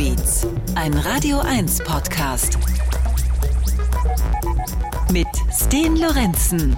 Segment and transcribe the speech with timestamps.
[0.00, 2.58] Electrobeats, ein Radio 1 Podcast.
[5.12, 6.74] Mit Sten Lorenzen.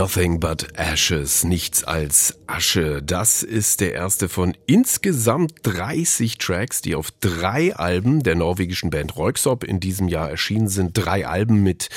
[0.00, 3.00] Nothing but Ashes, nichts als Asche.
[3.02, 9.16] Das ist der erste von insgesamt 30 Tracks, die auf drei Alben der norwegischen Band
[9.16, 10.92] Röyksopp in diesem Jahr erschienen sind.
[10.94, 11.88] Drei Alben mit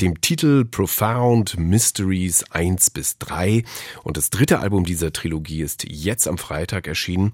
[0.00, 3.64] dem Titel Profound Mysteries 1 bis 3.
[4.04, 7.32] Und das dritte Album dieser Trilogie ist jetzt am Freitag erschienen.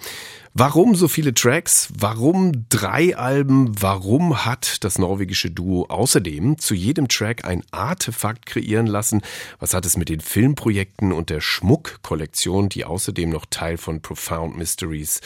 [0.54, 1.88] Warum so viele Tracks?
[1.96, 3.80] Warum drei Alben?
[3.80, 9.22] Warum hat das norwegische Duo außerdem zu jedem Track ein Artefakt kreieren lassen?
[9.60, 14.56] Was hat es mit den Filmprojekten und der Schmuckkollektion, die außerdem noch Teil von Profound
[14.56, 15.20] Mysteries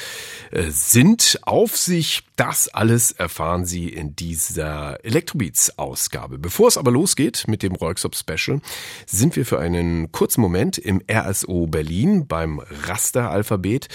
[0.50, 2.22] äh, sind, auf sich?
[2.36, 6.38] Das alles erfahren Sie in dieser Electrobeats-Ausgabe.
[6.38, 8.62] Bevor es aber losgeht mit dem Royksop Special,
[9.06, 13.88] sind wir für einen kurzen Moment im RSO Berlin beim Raster-Alphabet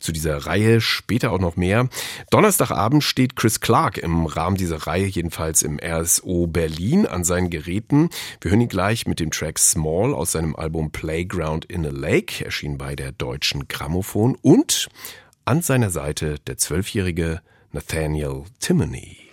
[0.00, 1.88] zu dieser Reihe, später auch noch mehr.
[2.30, 8.10] Donnerstagabend steht Chris Clark im Rahmen dieser Reihe, jedenfalls im RSO Berlin, an seinen Geräten.
[8.42, 12.44] Wir hören ihn gleich mit dem Track Small aus seinem Album Playground in a Lake,
[12.44, 14.88] erschienen bei der Deutschen Grammophon und
[15.46, 19.28] an seiner Seite der zwölfjährige Nathaniel Timoney.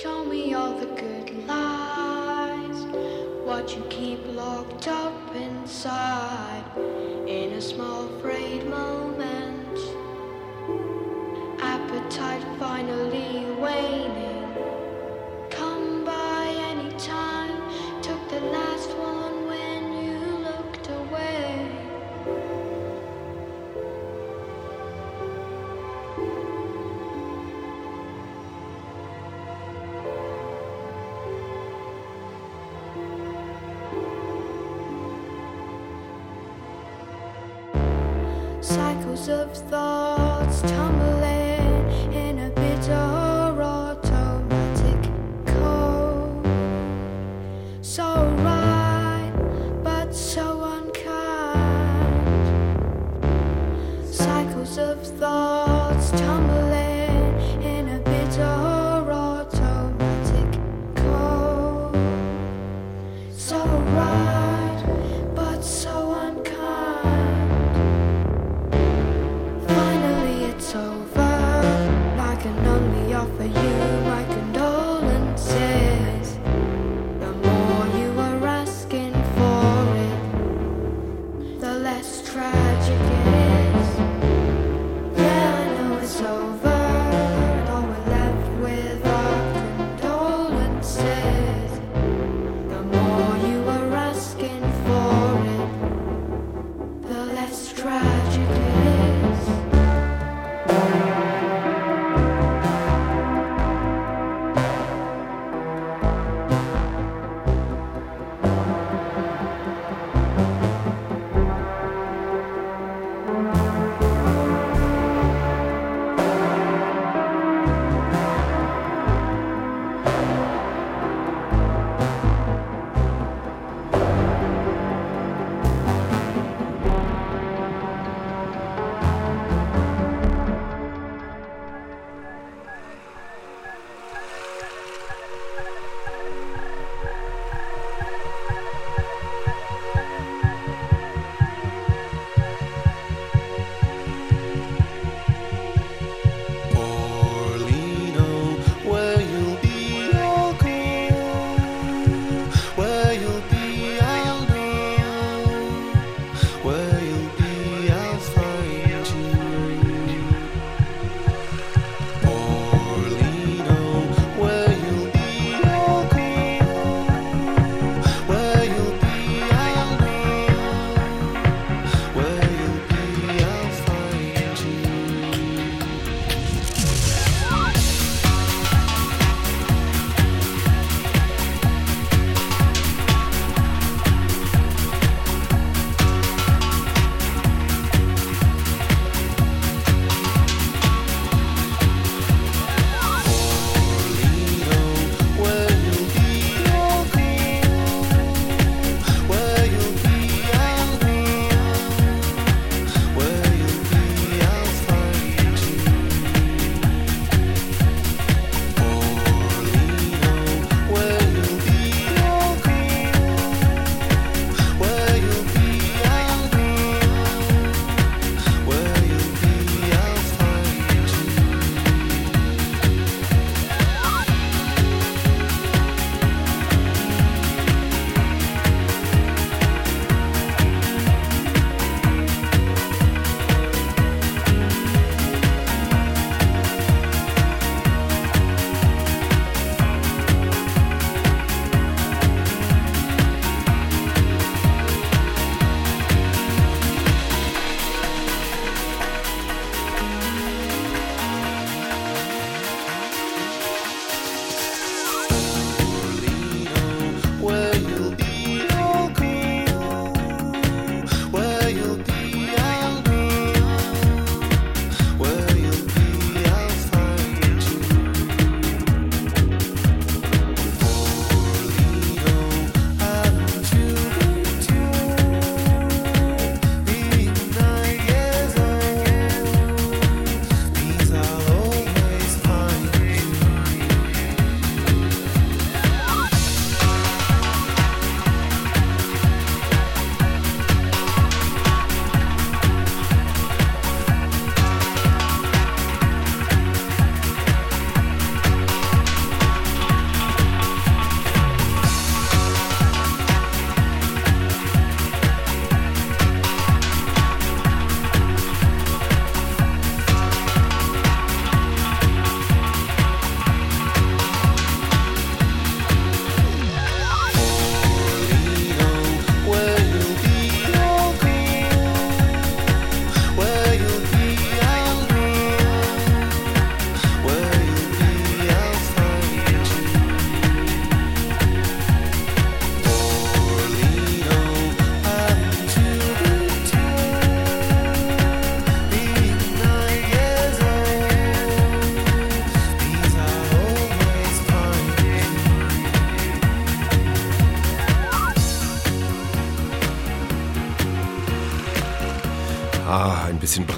[0.00, 2.84] Show me all the good lies,
[3.44, 6.64] what you keep locked up inside
[7.28, 9.78] in a small frayed moment.
[11.60, 14.05] Appetite finally waning.
[39.28, 41.45] Of thoughts tumbling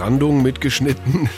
[0.09, 1.29] Brandung mitgeschnitten.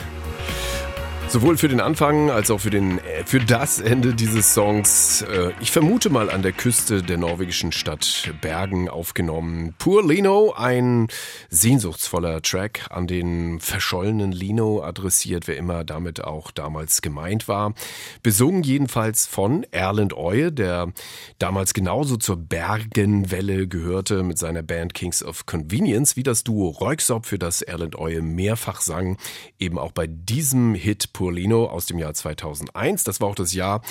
[1.41, 5.23] Sowohl für den Anfang als auch für, den, äh, für das Ende dieses Songs.
[5.23, 9.73] Äh, ich vermute mal an der Küste der norwegischen Stadt Bergen aufgenommen.
[9.79, 11.07] Pur Lino, ein
[11.49, 17.73] sehnsuchtsvoller Track an den verschollenen Lino adressiert, wer immer damit auch damals gemeint war.
[18.21, 20.93] Besungen jedenfalls von Erland Oye, der
[21.39, 27.25] damals genauso zur Bergenwelle gehörte mit seiner Band Kings of Convenience, wie das Duo Reuxop,
[27.25, 29.17] für das Erland Oye mehrfach sang,
[29.57, 33.05] eben auch bei diesem Hit Purlino aus dem Jahr 2001.
[33.05, 33.81] Das war auch das Jahr,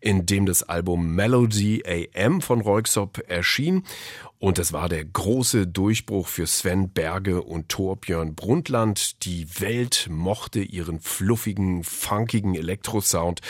[0.00, 3.84] in dem das Album Melody AM von Reuxop erschien.
[4.40, 9.24] Und das war der große Durchbruch für Sven Berge und Torbjörn Brundtland.
[9.24, 13.42] Die Welt mochte ihren fluffigen, funkigen Elektrosound,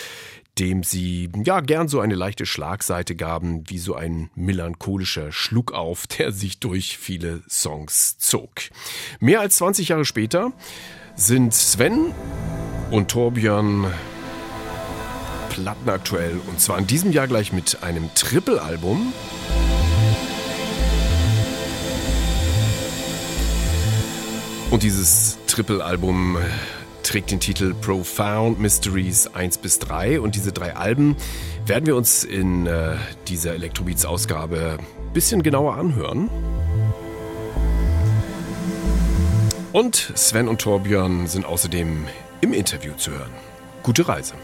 [0.59, 6.33] dem sie ja gern so eine leichte Schlagseite gaben, wie so ein melancholischer Schluckauf, der
[6.33, 8.51] sich durch viele Songs zog.
[9.21, 10.53] Mehr als 20 Jahre später
[11.19, 12.15] sind Sven
[12.93, 13.93] und Torbjörn
[15.51, 19.13] plattenaktuell und zwar in diesem Jahr gleich mit einem Triple-Album.
[24.71, 26.39] Und dieses Triple-Album
[27.03, 31.17] trägt den Titel Profound Mysteries 1 bis 3 und diese drei Alben
[31.67, 32.95] werden wir uns in äh,
[33.27, 36.31] dieser Electrobeats-Ausgabe ein bisschen genauer anhören.
[39.79, 42.05] Und Sven und Torbjörn sind außerdem
[42.41, 43.31] im Interview zu hören.
[43.85, 44.35] Gute Reise.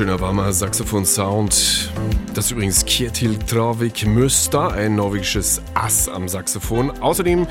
[0.00, 1.90] Wunderschöner warmer Saxophon-Sound.
[2.32, 6.90] Das ist übrigens Kjetil Travik Müster, ein norwegisches Ass am Saxophon.
[7.00, 7.46] Außerdem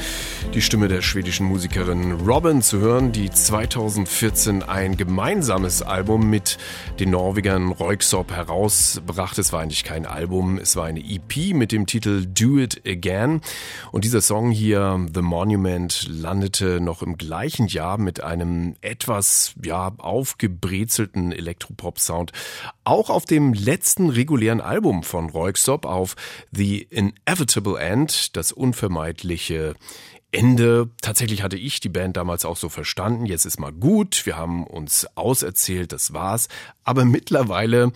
[0.54, 6.60] die Stimme der schwedischen Musikerin Robin zu hören, die 2014 ein gemeinsames Album mit
[7.00, 9.42] den Norwegern Röyksopp herausbrachte.
[9.42, 13.42] Es war eigentlich kein Album, es war eine EP mit dem Titel Do It Again.
[13.92, 19.92] Und dieser Song hier, The Monument, landete noch im gleichen Jahr mit einem etwas ja,
[19.98, 22.32] aufgebrezelten Elektropop-Sound
[22.90, 26.16] auch auf dem letzten regulären Album von Roykstop auf
[26.52, 29.76] The Inevitable End, das unvermeidliche
[30.32, 30.90] Ende.
[31.02, 33.26] Tatsächlich hatte ich die Band damals auch so verstanden.
[33.26, 34.26] Jetzt ist mal gut.
[34.26, 36.50] Wir haben uns auserzählt, das war's.
[36.84, 37.92] Aber mittlerweile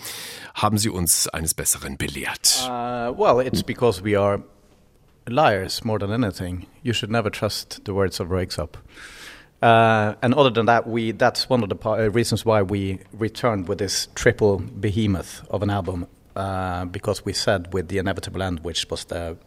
[0.55, 2.67] haben sie uns eines Besseren belehrt.
[2.67, 4.41] Uh, well, it's because we are
[5.27, 6.65] liars more than anything.
[6.81, 8.77] You should never trust the words of Röyksopp.
[9.61, 13.69] Uh, and other than that, we that's one of the uh, reasons why we returned
[13.69, 16.07] with this triple behemoth of an album.
[16.35, 19.37] Uh, because we said with the inevitable end, which was the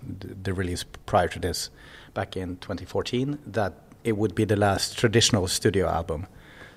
[0.43, 1.71] the release prior to this,
[2.15, 3.73] back in 2014, that
[4.05, 6.27] it would be the last traditional studio album.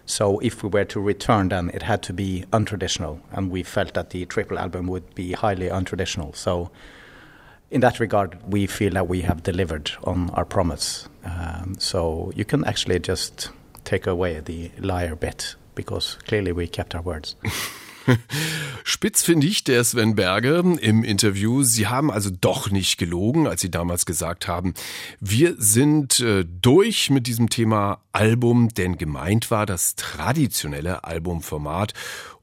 [0.05, 3.93] So if we were to return, then it had to be untraditional, and we felt
[3.93, 6.35] that the triple album would be highly untraditional.
[6.35, 6.71] So
[7.69, 11.07] in that regard, we feel that we have delivered on our promise.
[11.23, 13.51] Um, so you can actually just
[13.83, 17.35] take away the liar bit because clearly we kept our words.
[18.83, 21.63] Spitz finde ich der Sven Berge im Interview.
[21.63, 24.73] Sie haben also doch nicht gelogen, als Sie damals gesagt haben,
[25.19, 31.93] wir sind äh, durch mit diesem Thema Album, denn gemeint war das traditionelle Albumformat.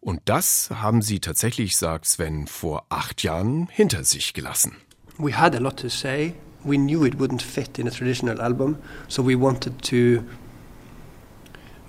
[0.00, 4.76] Und das haben Sie tatsächlich, sagt Sven, vor acht Jahren hinter sich gelassen.
[5.18, 6.34] we had a lot to say.
[6.64, 10.24] We knew it wouldn't fit in a traditional album, so we wanted to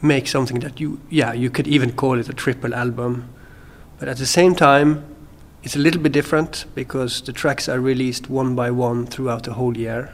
[0.02, 3.30] make something that you, yeah, you could even call it a triple album.
[4.00, 5.04] But at the same time,
[5.64, 9.54] it's a little bit different because the tracks are released one by one throughout the
[9.54, 10.14] whole year.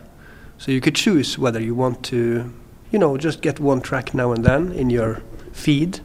[0.58, 2.52] So you could choose whether you want to,
[2.91, 6.00] you know, just get one track now and then in your feed,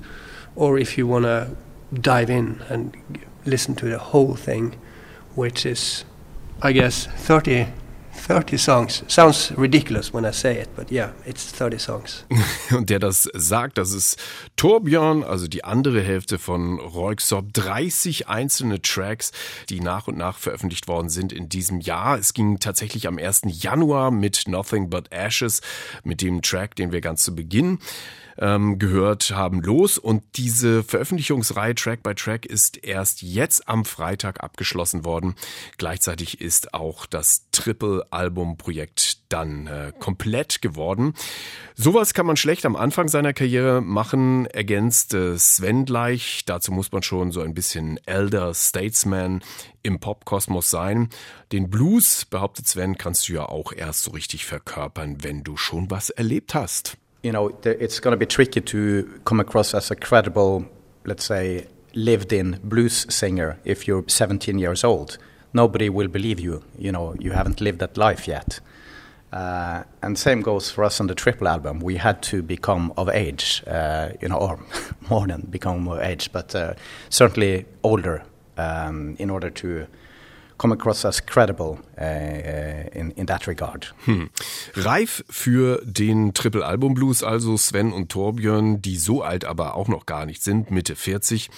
[0.56, 1.56] or if you want to
[1.94, 2.96] dive in and
[3.46, 4.74] listen to the whole thing,
[5.34, 6.04] which is
[6.60, 7.68] I guess 30,
[8.26, 9.04] 30 songs.
[9.08, 12.24] Sounds ridiculous when I say it, but yeah, it's 30 songs.
[12.70, 14.18] Und der das sagt, das ist
[14.56, 17.52] Torbjörn, also die andere Hälfte von Royksop.
[17.52, 19.32] 30 einzelne Tracks,
[19.68, 22.18] die nach und nach veröffentlicht worden sind in diesem Jahr.
[22.18, 23.42] Es ging tatsächlich am 1.
[23.46, 25.60] Januar mit Nothing But Ashes,
[26.04, 27.78] mit dem Track, den wir ganz zu Beginn
[28.38, 29.98] ähm, gehört haben, los.
[29.98, 35.34] Und diese Veröffentlichungsreihe Track by Track ist erst jetzt am Freitag abgeschlossen worden.
[35.76, 41.14] Gleichzeitig ist auch das Triple-Album-Projekt dann äh, komplett geworden.
[41.74, 46.44] Sowas kann man schlecht am Anfang seiner Karriere machen, ergänzt äh, Sven gleich.
[46.46, 49.42] Dazu muss man schon so ein bisschen Elder Statesman
[49.82, 51.08] im Popkosmos sein.
[51.52, 55.90] Den Blues, behauptet Sven, kannst du ja auch erst so richtig verkörpern, wenn du schon
[55.90, 56.96] was erlebt hast.
[57.22, 60.66] You know, it's going to be tricky to come across as a credible,
[61.04, 65.18] let's say, lived in blues singer if you're 17 years old.
[65.52, 66.62] Nobody will believe you.
[66.78, 68.60] You know, you haven't lived that life yet.
[69.32, 71.80] Uh, and same goes for us on the triple album.
[71.80, 74.58] We had to become of age, uh, you know, or
[75.10, 76.74] more than become of age, but uh,
[77.10, 78.22] certainly older
[78.56, 79.86] um, in order to
[80.58, 82.04] come across as credible uh,
[82.92, 83.94] in, in that regard.
[84.04, 84.28] Hm.
[84.74, 89.88] Reif für den Triple Album Blues, also Sven und Torbjörn, die so alt aber auch
[89.88, 91.48] noch gar nicht sind, Mitte 40.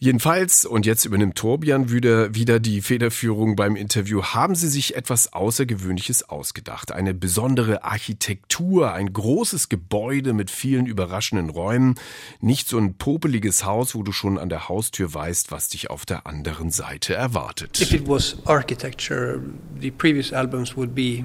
[0.00, 5.32] Jedenfalls, und jetzt übernimmt Torbjörn wieder, wieder die Federführung beim Interview, haben Sie sich etwas
[5.32, 6.92] Außergewöhnliches ausgedacht.
[6.92, 11.96] Eine besondere Architektur, ein großes Gebäude mit vielen überraschenden Räumen.
[12.40, 16.06] Nicht so ein popeliges Haus, wo du schon an der Haustür weißt, was dich auf
[16.06, 17.80] der anderen Seite erwartet.
[17.80, 19.40] If it was architecture,
[19.80, 21.24] the previous albums would be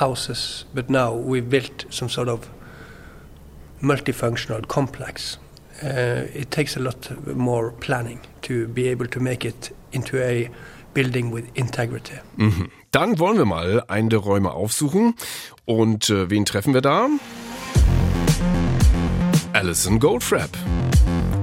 [0.00, 2.48] houses, but now we've built some sort of
[3.82, 5.38] multifunctional complex.
[5.82, 10.50] Uh, it takes a lot more planning to be able to make it into a
[10.94, 12.14] building with integrity.
[12.36, 12.70] Mhm.
[12.90, 15.14] Dann wollen wir mal einen der Räume aufsuchen.
[15.64, 17.08] Und äh, wen treffen wir da?
[19.52, 20.50] Alison Goldfrapp.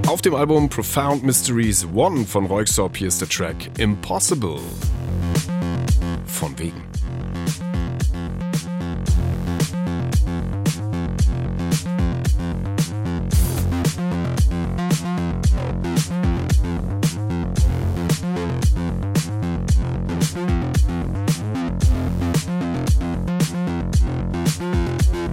[0.06, 4.58] Auf dem Album Profound Mysteries One von Royksop hier ist der Track Impossible.
[6.26, 6.82] Von wegen.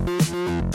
[0.07, 0.66] Mm-hmm.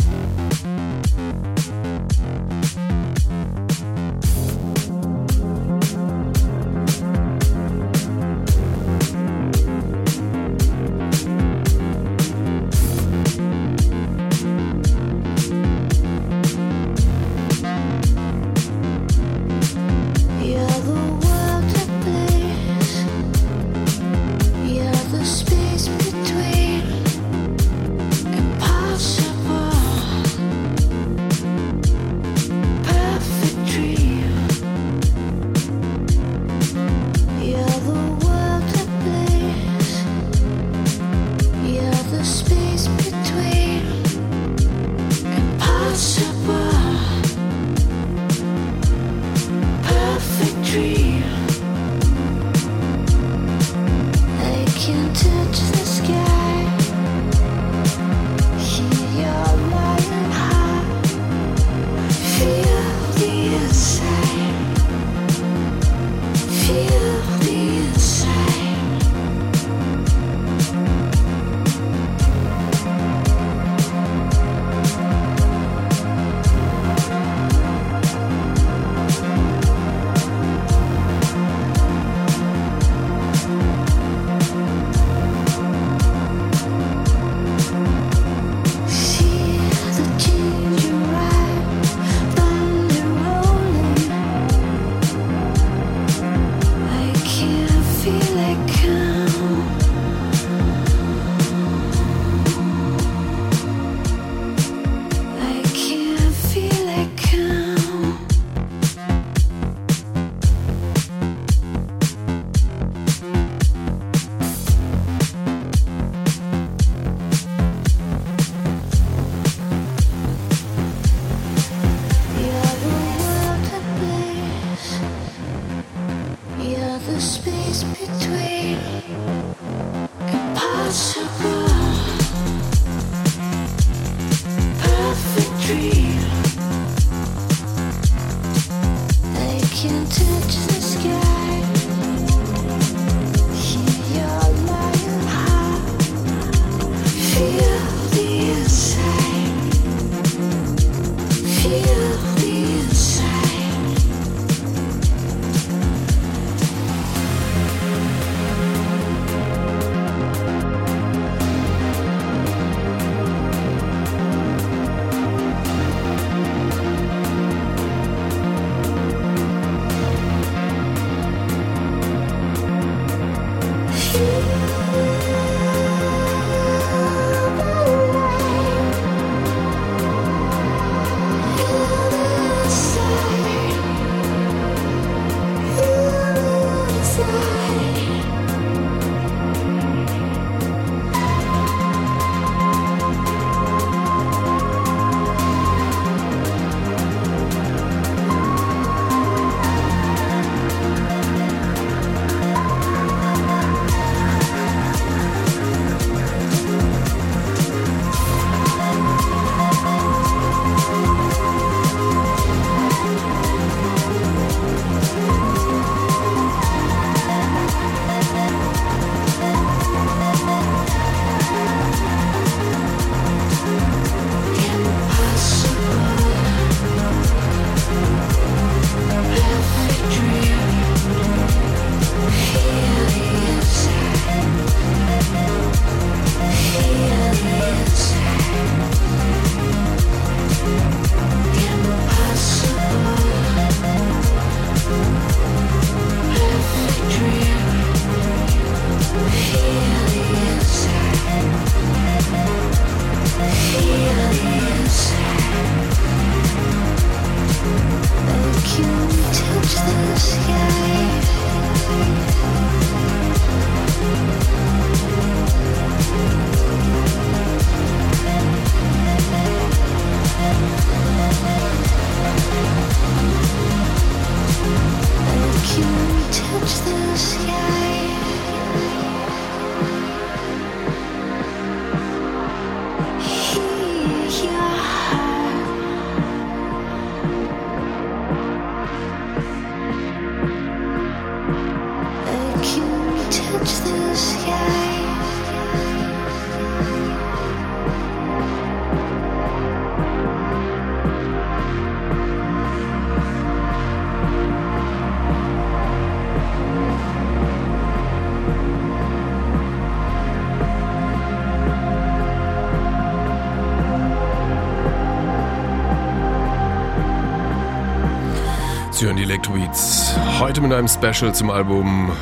[320.62, 322.12] Mit einem Special zum Album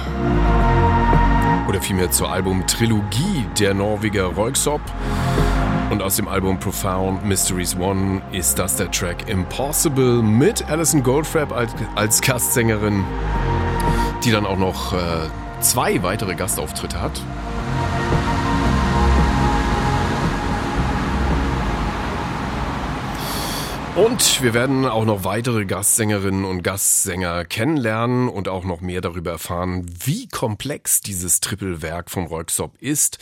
[1.69, 4.81] oder vielmehr zur Album-Trilogie der Norweger Röyksopp.
[5.91, 11.53] Und aus dem Album Profound Mysteries One ist das der Track Impossible mit Alison Goldfrapp
[11.53, 13.05] als, als Gastsängerin,
[14.25, 14.97] die dann auch noch äh,
[15.61, 17.21] zwei weitere Gastauftritte hat.
[24.01, 29.33] Und wir werden auch noch weitere Gastsängerinnen und Gastsänger kennenlernen und auch noch mehr darüber
[29.33, 33.19] erfahren, wie komplex dieses Trippelwerk von Röyksopp ist.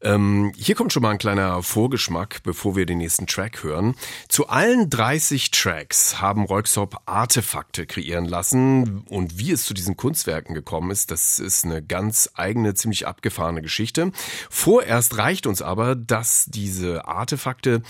[0.00, 3.96] Ähm, hier kommt schon mal ein kleiner Vorgeschmack, bevor wir den nächsten Track hören.
[4.28, 10.54] Zu allen 30 Tracks haben Röyksopp Artefakte kreieren lassen und wie es zu diesen Kunstwerken
[10.54, 14.12] gekommen ist, das ist eine ganz eigene, ziemlich abgefahrene Geschichte.
[14.50, 17.82] Vorerst reicht uns aber, dass diese Artefakte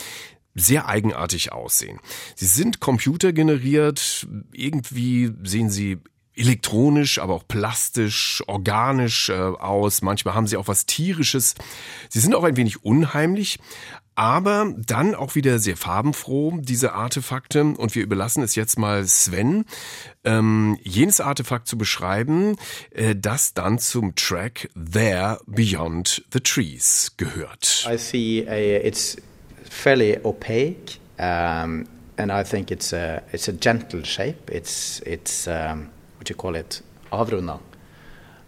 [0.55, 1.99] sehr eigenartig aussehen.
[2.37, 5.99] Sie sind computergeneriert, irgendwie sehen sie
[6.35, 10.03] elektronisch, aber auch plastisch, organisch äh, aus.
[10.03, 11.55] Manchmal haben sie auch was tierisches.
[12.09, 13.59] Sie sind auch ein wenig unheimlich,
[14.15, 17.65] aber dann auch wieder sehr farbenfroh, diese Artefakte.
[17.65, 19.65] Und wir überlassen es jetzt mal Sven,
[20.25, 22.57] ähm, jenes Artefakt zu beschreiben,
[22.91, 27.87] äh, das dann zum Track There Beyond the Trees gehört.
[27.91, 29.17] I see a, it's
[29.73, 31.87] fairly opaque, um,
[32.19, 34.51] and I think it's a, it's a gentle shape.
[34.51, 36.83] It's, it's um, what do you call it?
[37.11, 37.59] Avrunda.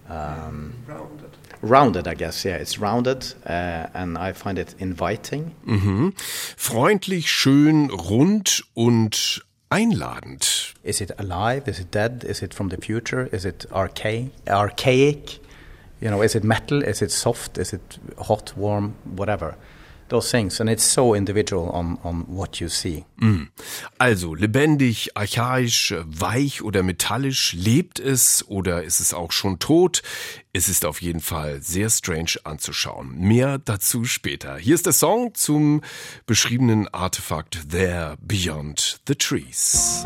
[0.09, 1.31] Um, Rounded.
[1.63, 2.45] rounded, I guess.
[2.45, 5.55] Yeah, it's rounded, uh, and I find it inviting.
[5.67, 6.13] Mhm.
[6.57, 10.75] Freundlich, schön, rund und einladend.
[10.83, 11.63] Is it alive?
[11.71, 12.23] Is it dead?
[12.23, 13.29] Is it from the future?
[13.33, 14.31] Is it archaic?
[14.47, 15.41] Archaic?
[16.03, 16.83] You know, is it metal?
[16.83, 17.57] Is it soft?
[17.57, 19.57] Is it hot, warm, whatever?
[20.09, 23.05] Those things, and it's so individual on on what you see.
[23.17, 23.49] Mhm.
[23.99, 30.03] Also lebendig, archaisch, weich oder metallisch, lebt es oder ist es auch schon tot?
[30.53, 33.19] Es ist auf jeden Fall sehr strange anzuschauen.
[33.19, 34.57] Mehr dazu später.
[34.57, 35.81] Hier ist der Song zum
[36.27, 40.05] beschriebenen Artefakt There Beyond the Trees.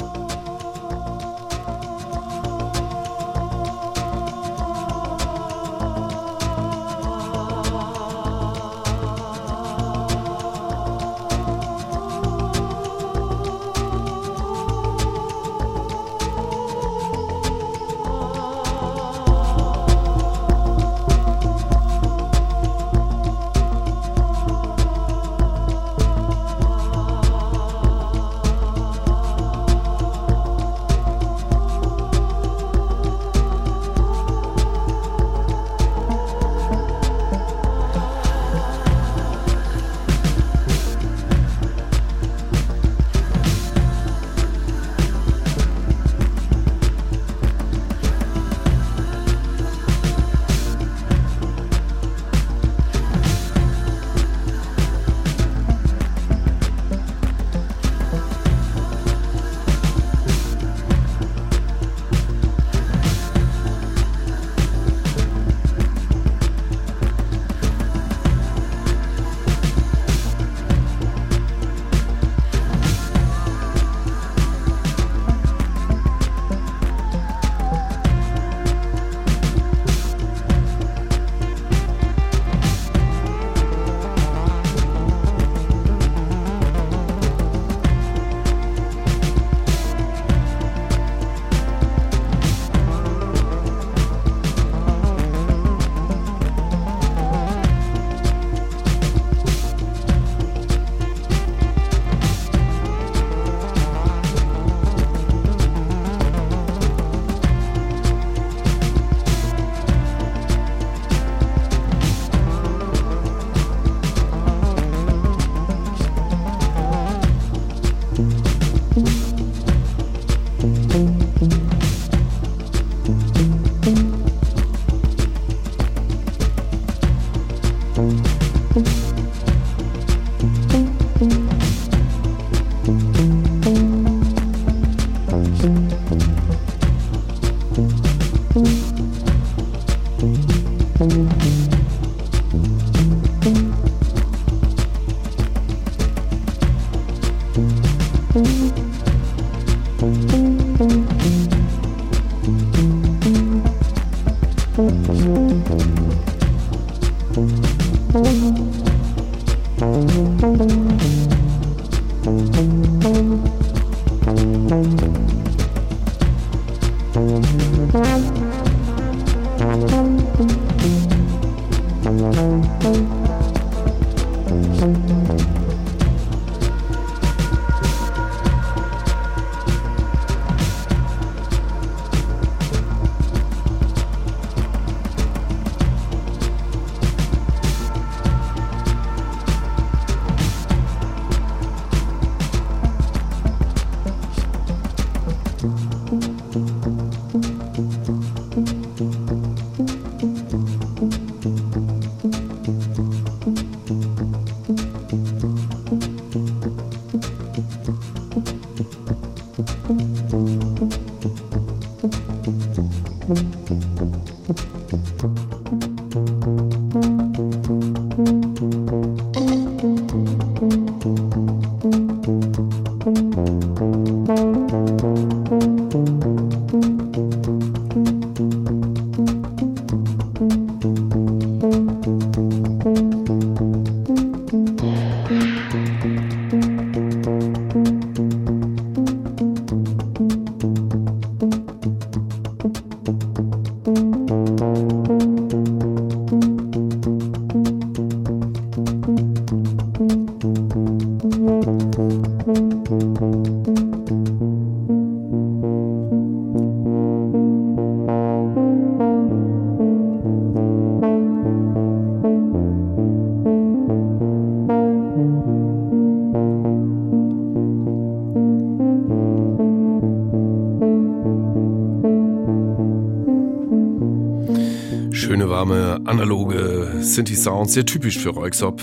[277.19, 278.81] Analoge Synthi-Sounds, sehr typisch für Röyksopp.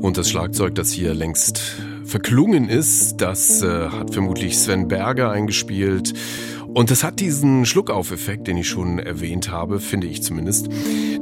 [0.00, 1.60] Und das Schlagzeug, das hier längst
[2.04, 6.12] verklungen ist, das äh, hat vermutlich Sven Berger eingespielt.
[6.74, 10.68] Und das hat diesen Schluckauf-Effekt, den ich schon erwähnt habe, finde ich zumindest.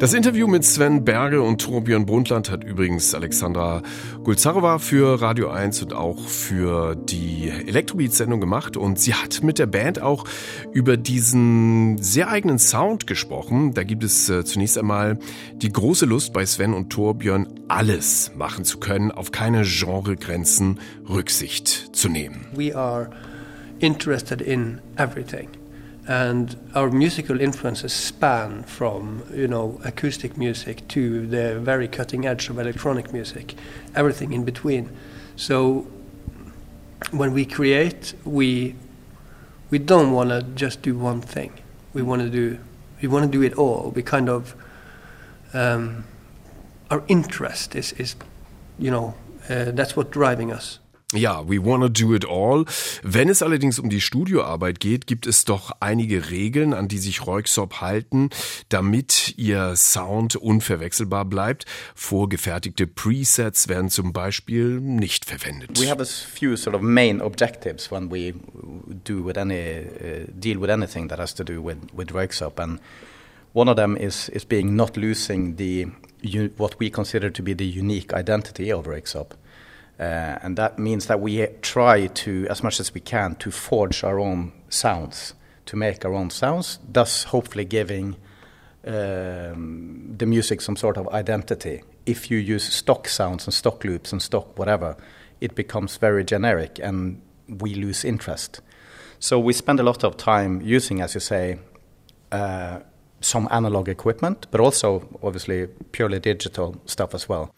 [0.00, 3.82] Das Interview mit Sven Berge und Torbjörn Brundtland hat übrigens Alexandra
[4.24, 8.78] Gulzarova für Radio 1 und auch für die Elektrobeat-Sendung gemacht.
[8.78, 10.24] Und sie hat mit der Band auch
[10.72, 13.74] über diesen sehr eigenen Sound gesprochen.
[13.74, 15.18] Da gibt es äh, zunächst einmal
[15.56, 21.94] die große Lust bei Sven und Torbjörn, alles machen zu können, auf keine Genregrenzen Rücksicht
[21.94, 22.46] zu nehmen.
[22.54, 23.10] We are
[23.80, 25.59] interested in everything.
[26.08, 32.48] And our musical influences span from, you know, acoustic music to the very cutting edge
[32.48, 33.54] of electronic music,
[33.94, 34.90] everything in between.
[35.36, 35.86] So
[37.12, 38.74] when we create, we
[39.70, 41.52] we don't want to just do one thing.
[41.92, 42.58] We want to do
[43.00, 43.92] we want to do it all.
[43.94, 44.54] We kind of
[45.54, 46.04] um,
[46.90, 48.16] our interest is is
[48.78, 49.14] you know
[49.48, 50.79] uh, that's what's driving us.
[51.12, 52.64] Ja, we wanna do it all.
[53.02, 57.26] Wenn es allerdings um die Studioarbeit geht, gibt es doch einige Regeln, an die sich
[57.26, 58.30] Röyksopp halten,
[58.68, 61.64] damit ihr Sound unverwechselbar bleibt.
[61.96, 65.80] Vorgefertigte Presets werden zum Beispiel nicht verwendet.
[65.80, 68.32] We have a few sort of main objectives when we
[69.04, 72.78] do with any uh, deal with anything that has to do with with Röyksopp, and
[73.52, 75.88] one of them is is being not losing the
[76.56, 79.39] what we consider to be the unique identity of Röyksopp.
[80.00, 84.02] Uh, and that means that we try to, as much as we can, to forge
[84.02, 85.34] our own sounds,
[85.66, 88.16] to make our own sounds, thus hopefully giving
[88.86, 91.82] um, the music some sort of identity.
[92.06, 94.96] If you use stock sounds and stock loops and stock whatever,
[95.42, 98.62] it becomes very generic and we lose interest.
[99.18, 101.58] So we spend a lot of time using, as you say,
[102.32, 102.80] uh,
[103.20, 107.54] some analog equipment, but also obviously purely digital stuff as well.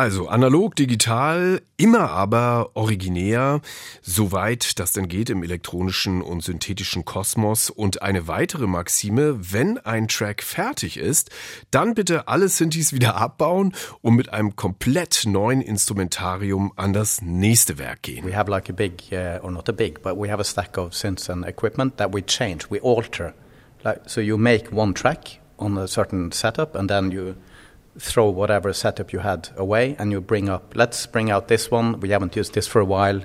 [0.00, 3.60] Also analog, digital, immer aber originär,
[4.00, 7.68] soweit das denn geht im elektronischen und synthetischen Kosmos.
[7.68, 11.28] Und eine weitere Maxime, wenn ein Track fertig ist,
[11.70, 17.76] dann bitte alle Synthes wieder abbauen und mit einem komplett neuen Instrumentarium an das nächste
[17.76, 18.24] Werk gehen.
[18.24, 20.78] We have like a big, uh, or not a big, but we have a stack
[20.78, 23.34] of synths and equipment that we change, we alter.
[23.84, 27.36] Like, so you make one track on a certain setup and then you
[28.00, 32.00] throw whatever setup you had away and you bring up let's bring out this one.
[32.00, 33.22] We haven't used this for a while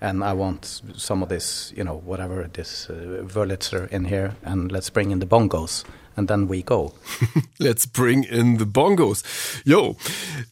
[0.00, 4.70] and I want some of this you know whatever this uh, Wurlitzer in here and
[4.70, 5.84] let's bring in the bongos.
[6.16, 6.94] And then we go.
[7.60, 9.22] Let's bring in the bongos.
[9.64, 9.96] Yo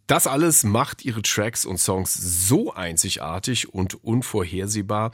[0.06, 5.10] das alles macht ihre Tracks und Songs so einzigartig und unvorhersehbar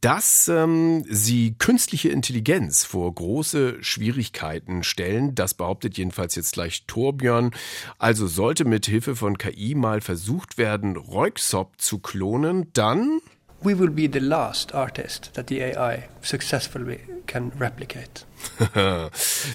[0.00, 5.34] dass ähm, sie künstliche Intelligenz vor große Schwierigkeiten stellen.
[5.34, 7.50] Das behauptet jedenfalls jetzt gleich Torbjörn.
[7.98, 13.20] Also sollte mit Hilfe von KI mal versucht werden, Röyksopp zu klonen, dann
[13.62, 18.24] we will be the last artist that the AI successfully can replicate.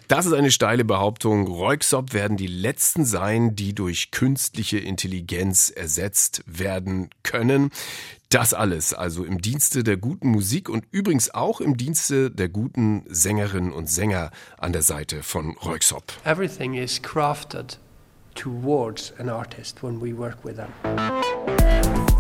[0.08, 1.48] das ist eine steile Behauptung.
[1.48, 7.72] Röyksopp werden die letzten sein, die durch künstliche Intelligenz ersetzt werden können.
[8.30, 13.04] Das alles also im Dienste der guten Musik und übrigens auch im Dienste der guten
[13.10, 16.14] Sängerinnen und Sänger an der Seite von Röyksopp.
[16.24, 17.78] Everything is crafted
[18.36, 22.11] towards an artist when we work with them.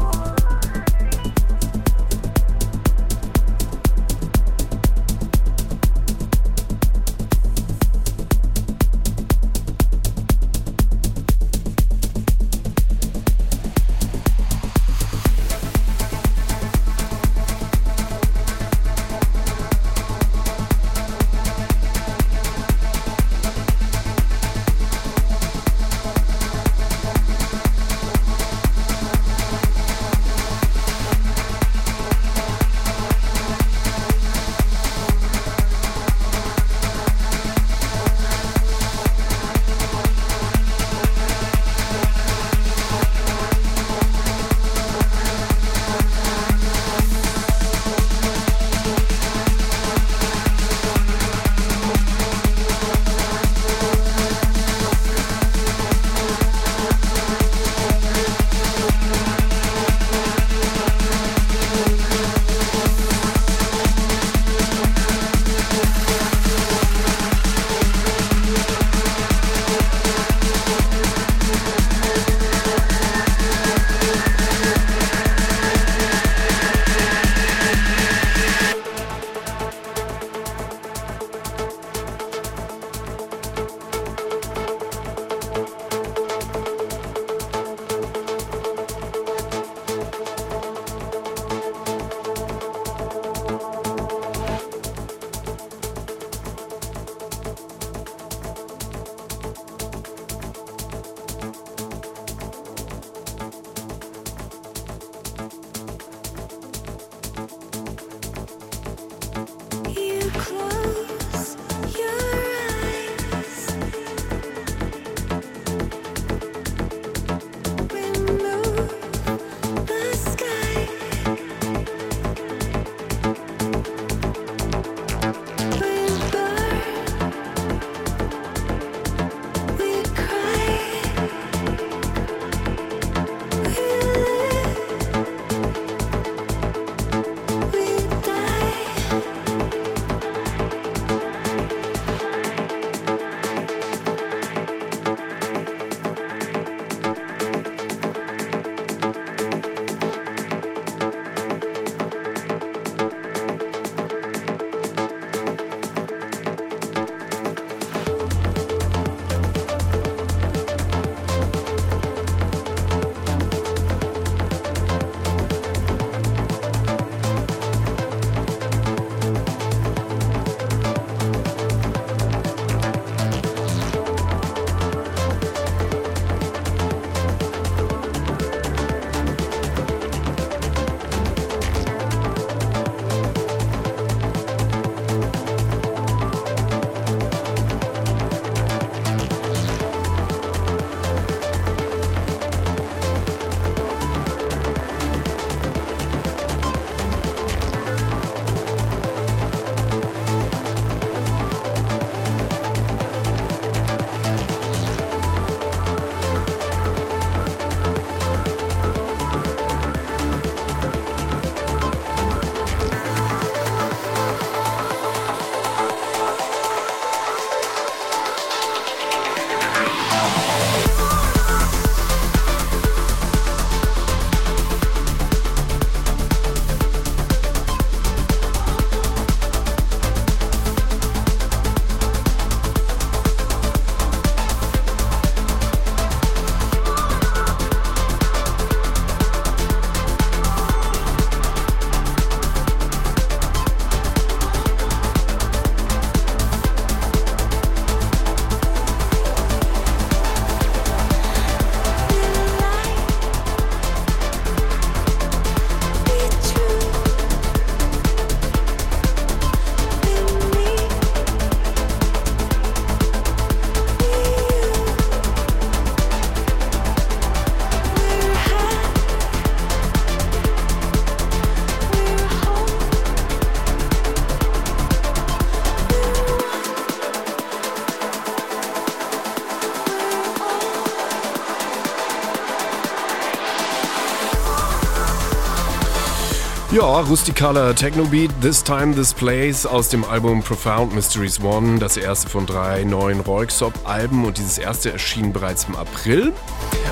[286.73, 292.29] Ja, rustikaler Technobeat, This Time, This Place aus dem Album Profound Mysteries One, das erste
[292.29, 296.31] von drei neuen Roykstop-Alben und dieses erste erschien bereits im April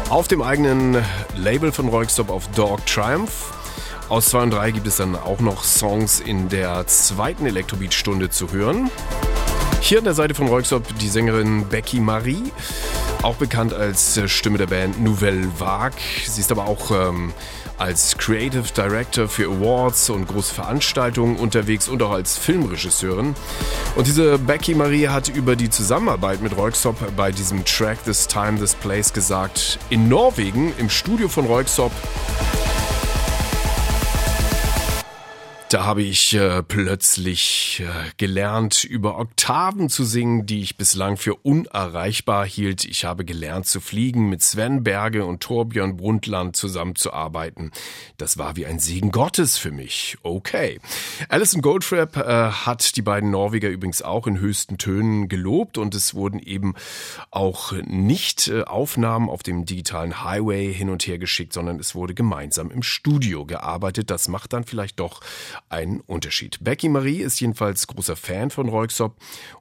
[0.10, 0.98] auf dem eigenen
[1.38, 3.54] Label von Roykstop auf Dog Triumph.
[4.10, 8.52] Aus 2 und 3 gibt es dann auch noch Songs in der zweiten Elektrobeat-Stunde zu
[8.52, 8.92] hören.
[9.80, 12.52] Hier an der Seite von Roykstop die Sängerin Becky Marie,
[13.22, 16.02] auch bekannt als Stimme der Band Nouvelle Vague.
[16.26, 17.32] Sie ist aber auch ähm,
[17.80, 23.34] als Creative Director für Awards und große Veranstaltungen unterwegs und auch als Filmregisseurin.
[23.96, 28.60] Und diese Becky Marie hat über die Zusammenarbeit mit Roykstop bei diesem Track This Time,
[28.60, 31.92] This Place gesagt, in Norwegen im Studio von Roykstop
[35.70, 41.36] Da habe ich äh, plötzlich äh, gelernt, über Oktaven zu singen, die ich bislang für
[41.36, 42.86] unerreichbar hielt.
[42.86, 47.70] Ich habe gelernt zu fliegen, mit Sven Berge und Torbjörn Brundtland zusammenzuarbeiten.
[48.18, 50.18] Das war wie ein Segen Gottes für mich.
[50.24, 50.80] Okay.
[51.30, 56.16] Alison Goldfrapp äh, hat die beiden Norweger übrigens auch in höchsten Tönen gelobt und es
[56.16, 56.74] wurden eben
[57.30, 62.16] auch nicht äh, Aufnahmen auf dem digitalen Highway hin und her geschickt, sondern es wurde
[62.16, 64.10] gemeinsam im Studio gearbeitet.
[64.10, 65.22] Das macht dann vielleicht doch
[65.70, 66.58] ein Unterschied.
[66.62, 69.16] Becky Marie ist jedenfalls großer Fan von Reuxop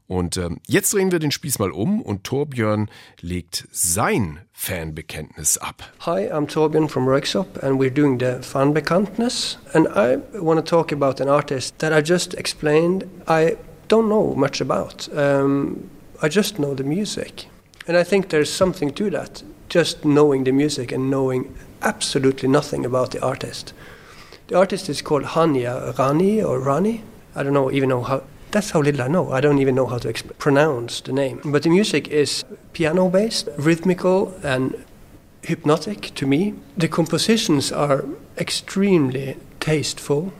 [0.06, 2.90] und äh, jetzt drehen wir den Spieß mal um und Torbjörn
[3.20, 5.92] legt sein Fanbekenntnis ab.
[6.06, 10.92] Hi, I'm Torbjörn from Röyksopp and we're doing the Fanbekanntnis and I want to talk
[10.92, 13.56] about an artist that I just explained I
[13.88, 15.08] don't know much about.
[15.16, 15.90] Um,
[16.22, 17.46] I just know the music.
[17.86, 22.84] And I think there's something to that, just knowing the music and knowing absolutely nothing
[22.84, 23.72] about the artist.
[24.48, 27.02] The artist is called Hanya Rani or Rani.
[27.34, 28.22] I don't know even know how.
[28.50, 29.30] That's how little I know.
[29.30, 31.42] I don't even know how to exp- pronounce the name.
[31.44, 34.86] But the music is piano based, rhythmical, and
[35.42, 36.54] hypnotic to me.
[36.78, 38.06] The compositions are
[38.38, 40.32] extremely tasteful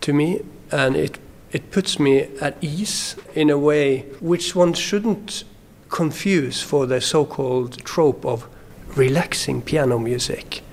[0.00, 0.40] to me,
[0.72, 1.20] and it
[1.52, 5.44] it puts me at ease in a way which one shouldn't
[5.90, 8.48] confuse for the so-called trope of
[8.96, 10.64] relaxing piano music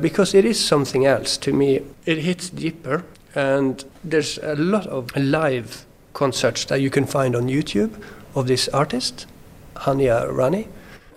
[0.00, 1.80] because it is something else to me.
[2.04, 7.48] It hits deeper, and there's a lot of live concerts that you can find on
[7.48, 7.92] YouTube
[8.34, 9.26] of this artist,
[9.74, 10.68] Hania Rani.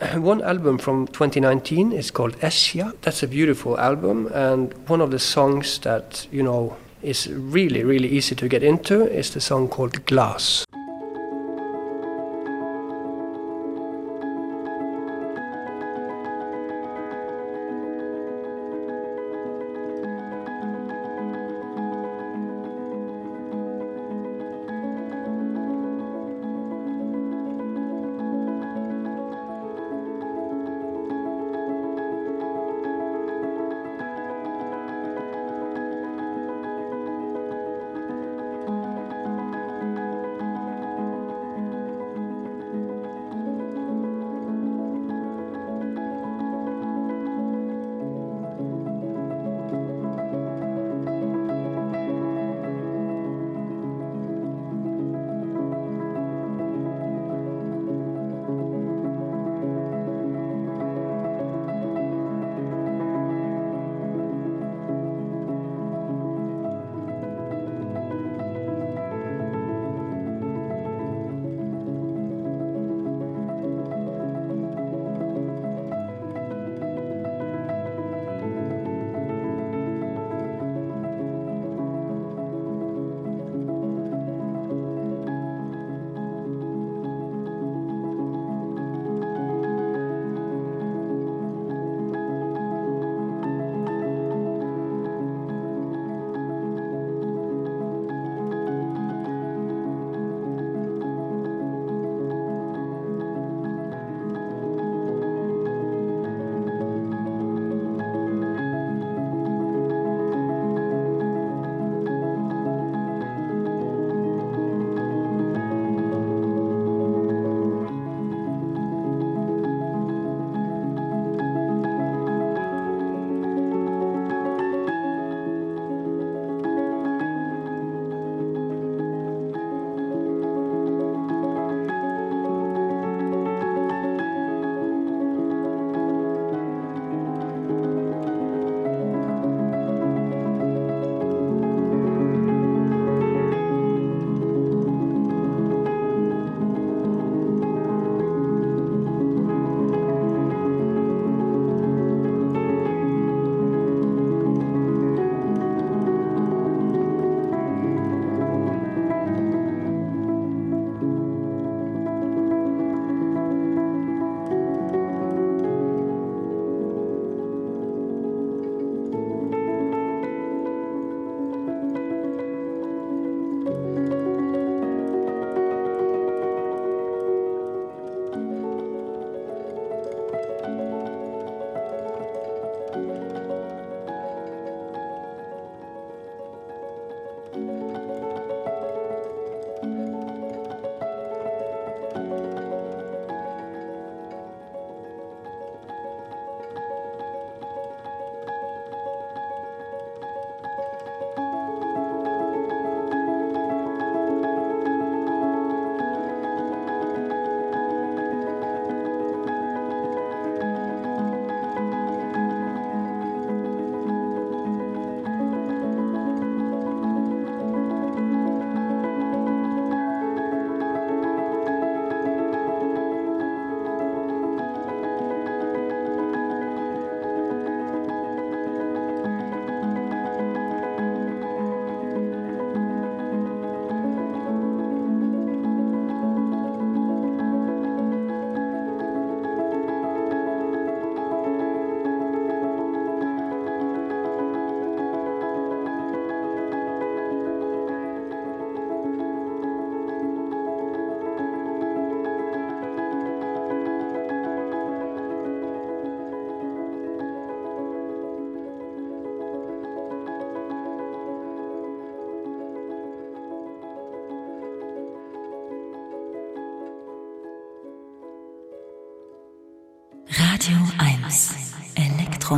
[0.15, 2.93] One album from 2019 is called Essia.
[3.01, 8.09] That's a beautiful album, and one of the songs that you know is really, really
[8.09, 10.65] easy to get into is the song called Glass.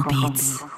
[0.01, 0.51] Elektrobeats.
[0.51, 0.70] Musik,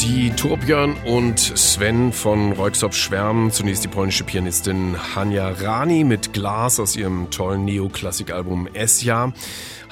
[0.00, 3.50] die Torbjörn und Sven von Reuxop schwärmen.
[3.50, 9.32] Zunächst die polnische Pianistin Hania Rani mit Glas aus ihrem tollen Neoklassikalbum Esja.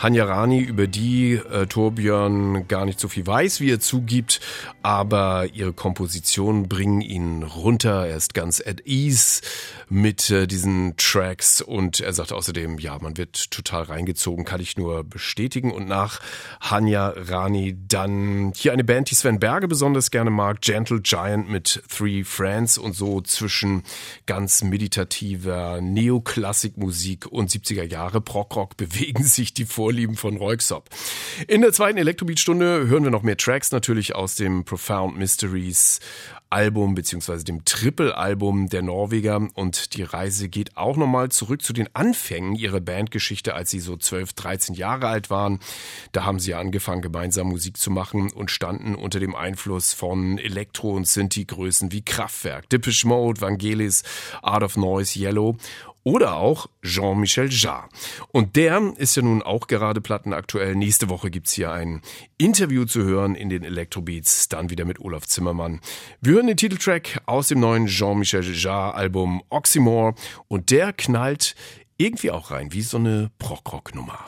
[0.02, 4.40] Hanja Rani, über die äh, Torbjörn gar nicht so viel weiß, wie er zugibt,
[4.82, 8.06] aber ihre Kompositionen bringen ihn runter.
[8.06, 9.42] Er ist ganz at ease
[9.88, 14.76] mit äh, diesen Tracks und er sagt außerdem, ja, man wird total reingezogen, kann ich
[14.76, 15.70] nur bestätigen.
[15.70, 16.20] Und nach
[16.60, 21.82] Hanja Rani dann hier eine Band, die Sven Berge besonders gerne mag, Gentle Giant mit
[21.88, 23.82] Three Friends und so zwischen
[24.26, 30.88] ganz meditativer Neoklassikmusik und 70er Jahre Prog-Rock bewegen sich die Vorlieben von Reuxop.
[31.48, 36.00] In der zweiten Elektrobeat-Stunde hören wir noch mehr Tracks natürlich aus dem Profound Mysteries
[36.48, 41.94] Album beziehungsweise dem Triple-Album der Norweger und die Reise geht auch nochmal zurück zu den
[41.94, 45.60] Anfängen ihrer Bandgeschichte, als sie so 12, 13 Jahre alt waren.
[46.12, 50.96] Da haben sie angefangen, gemeinsam Musik zu machen und standen unter dem Einfluss von Elektro-
[50.96, 54.04] und Synthi-Größen wie Kraftwerk, Depeche Mode, Vangelis,
[54.40, 55.58] Art of Noise, Yellow
[56.04, 57.88] oder auch Jean-Michel Jarre.
[58.28, 60.74] Und der ist ja nun auch gerade plattenaktuell.
[60.74, 62.02] Nächste Woche gibt's hier ein
[62.38, 65.80] Interview zu hören in den Electrobeats, dann wieder mit Olaf Zimmermann.
[66.20, 70.14] Wir hören den Titeltrack aus dem neuen Jean-Michel Jarre Album Oxymore
[70.48, 71.54] und der knallt
[71.96, 74.18] irgendwie auch rein, wie so eine Prog-Rock-Nummer.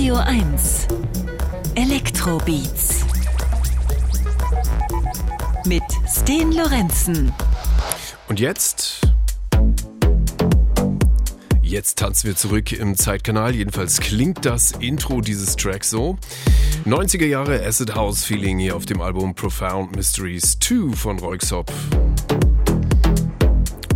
[0.00, 0.86] Radio 1
[1.74, 3.04] Elektrobeats
[5.66, 7.30] mit Sten Lorenzen.
[8.26, 9.02] Und jetzt?
[11.60, 13.54] Jetzt tanzen wir zurück im Zeitkanal.
[13.54, 16.16] Jedenfalls klingt das Intro dieses Tracks so.
[16.86, 21.70] 90er Jahre Acid House Feeling hier auf dem Album Profound Mysteries 2 von Roixop.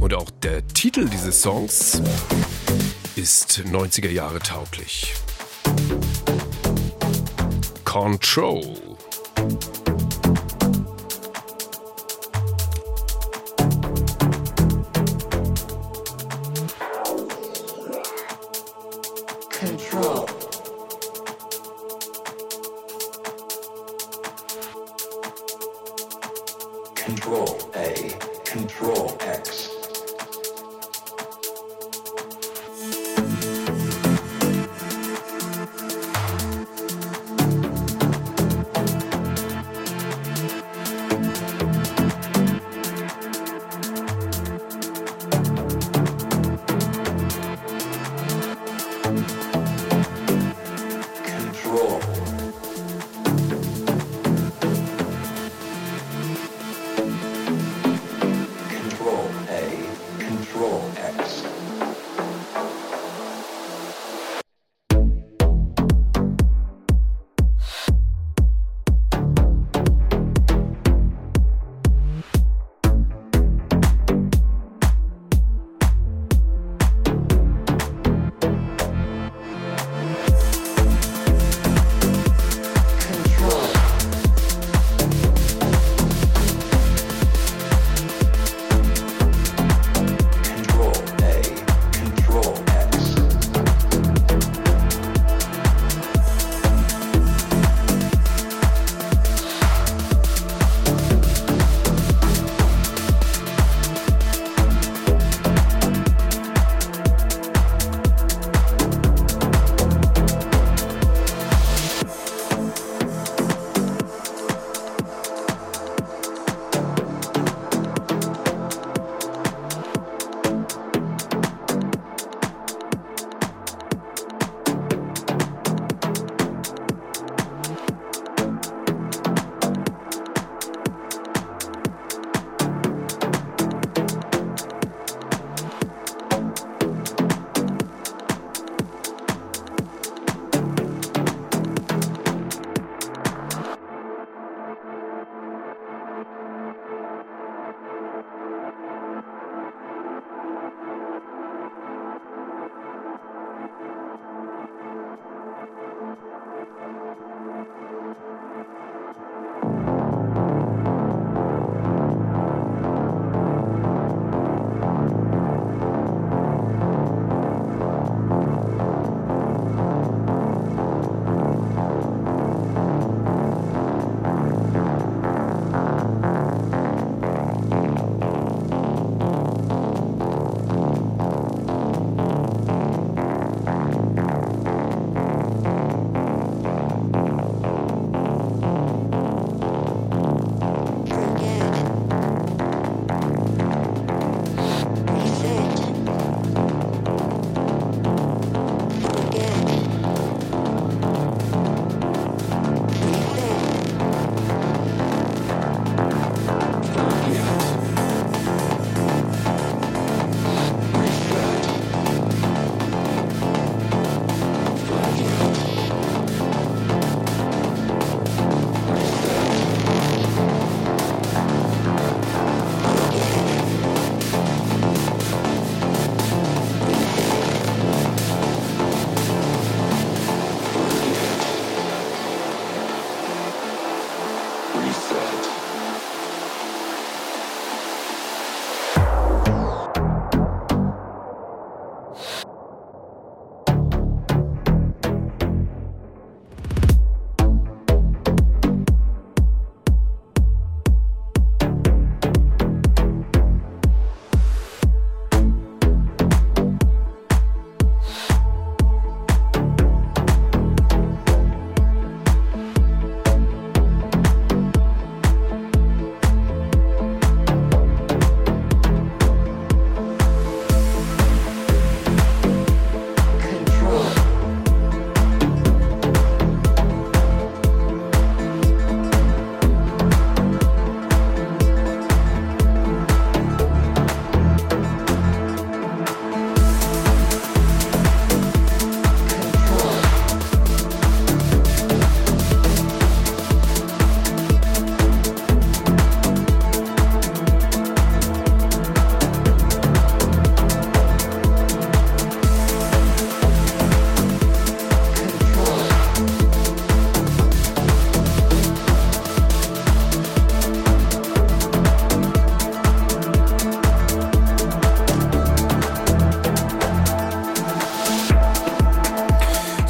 [0.00, 2.02] Und auch der Titel dieses Songs
[3.16, 5.14] ist 90er Jahre tauglich.
[7.84, 8.93] Control.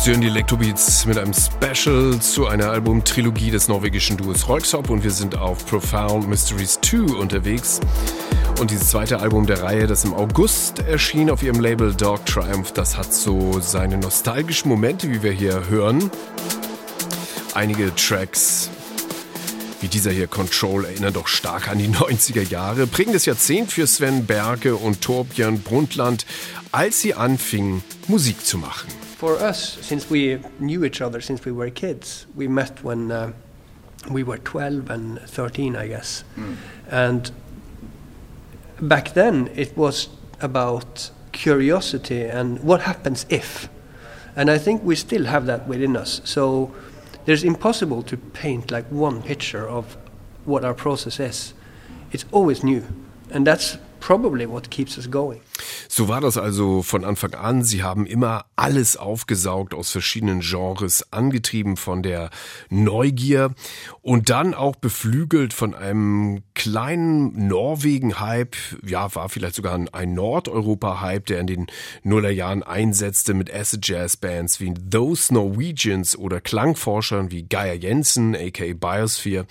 [0.07, 5.11] Hören die Electrobeats mit einem Special zu einer Albumtrilogie des norwegischen Duos Röyksopp und wir
[5.11, 7.81] sind auf Profound Mysteries 2 unterwegs.
[8.61, 12.73] Und dieses zweite Album der Reihe, das im August erschien auf ihrem Label Dog Triumph,
[12.73, 16.11] das hat so seine nostalgischen Momente, wie wir hier hören.
[17.55, 18.69] Einige Tracks
[19.81, 22.87] wie dieser hier Control erinnern doch stark an die 90er Jahre.
[22.87, 26.27] Prägendes Jahrzehnt für Sven Berge und Torbjörn Brundtland,
[26.73, 28.84] als sie anfingen, Musik zu machen.
[29.25, 33.33] For us, since we knew each other since we were kids, we met when uh,
[34.11, 36.25] we were 12 and 13, I guess.
[36.91, 37.31] And
[38.83, 40.09] back then, it was
[40.43, 43.71] about curiosity and what happens if.
[44.37, 46.21] And I think we still have that within us.
[46.25, 46.75] So
[47.25, 49.97] there's impossible to paint like one picture of
[50.45, 51.55] what our process is.
[52.13, 52.85] It's always new.
[53.31, 55.41] And that's probably what keeps us going.
[55.89, 57.63] So war das also von Anfang an.
[57.63, 62.31] Sie haben immer alles aufgesaugt aus verschiedenen Genres, angetrieben von der
[62.71, 63.55] Neugier
[64.03, 68.57] und dann auch beflügelt von einem kleinen Norwegen-Hype.
[68.85, 71.67] Ja, war vielleicht sogar ein Nordeuropa-Hype, der in den
[72.03, 79.47] Nullerjahren einsetzte mit Acid-Jazz-Bands wie Those Norwegians oder Klangforschern wie Geir Jensen, aka Biosphere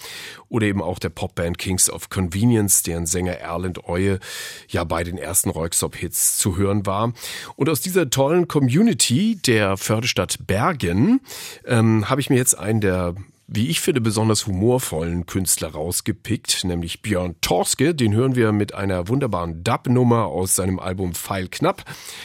[0.49, 4.19] oder eben auch der Popband Kings of Convenience, deren Sänger Erland Eue
[4.67, 5.49] ja bei den ersten
[5.93, 7.13] Roykstop-Hits zu hören war.
[7.55, 11.21] Und aus dieser tollen Community der Förderstadt Bergen
[11.65, 13.15] ähm, habe ich mir jetzt einen der
[13.45, 17.93] wie ich finde, besonders humorvollen Künstler rausgepickt, nämlich Björn Torske.
[17.93, 21.83] Den hören wir mit einer wunderbaren Dub-Nummer aus seinem Album Pfeil knapp.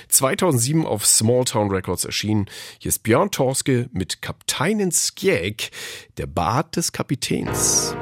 [0.08, 2.46] 2007 auf Smalltown Records erschienen.
[2.78, 5.70] Hier ist Björn Torske mit Kapteinen Skjek,
[6.16, 7.94] der Bart des Kapitäns.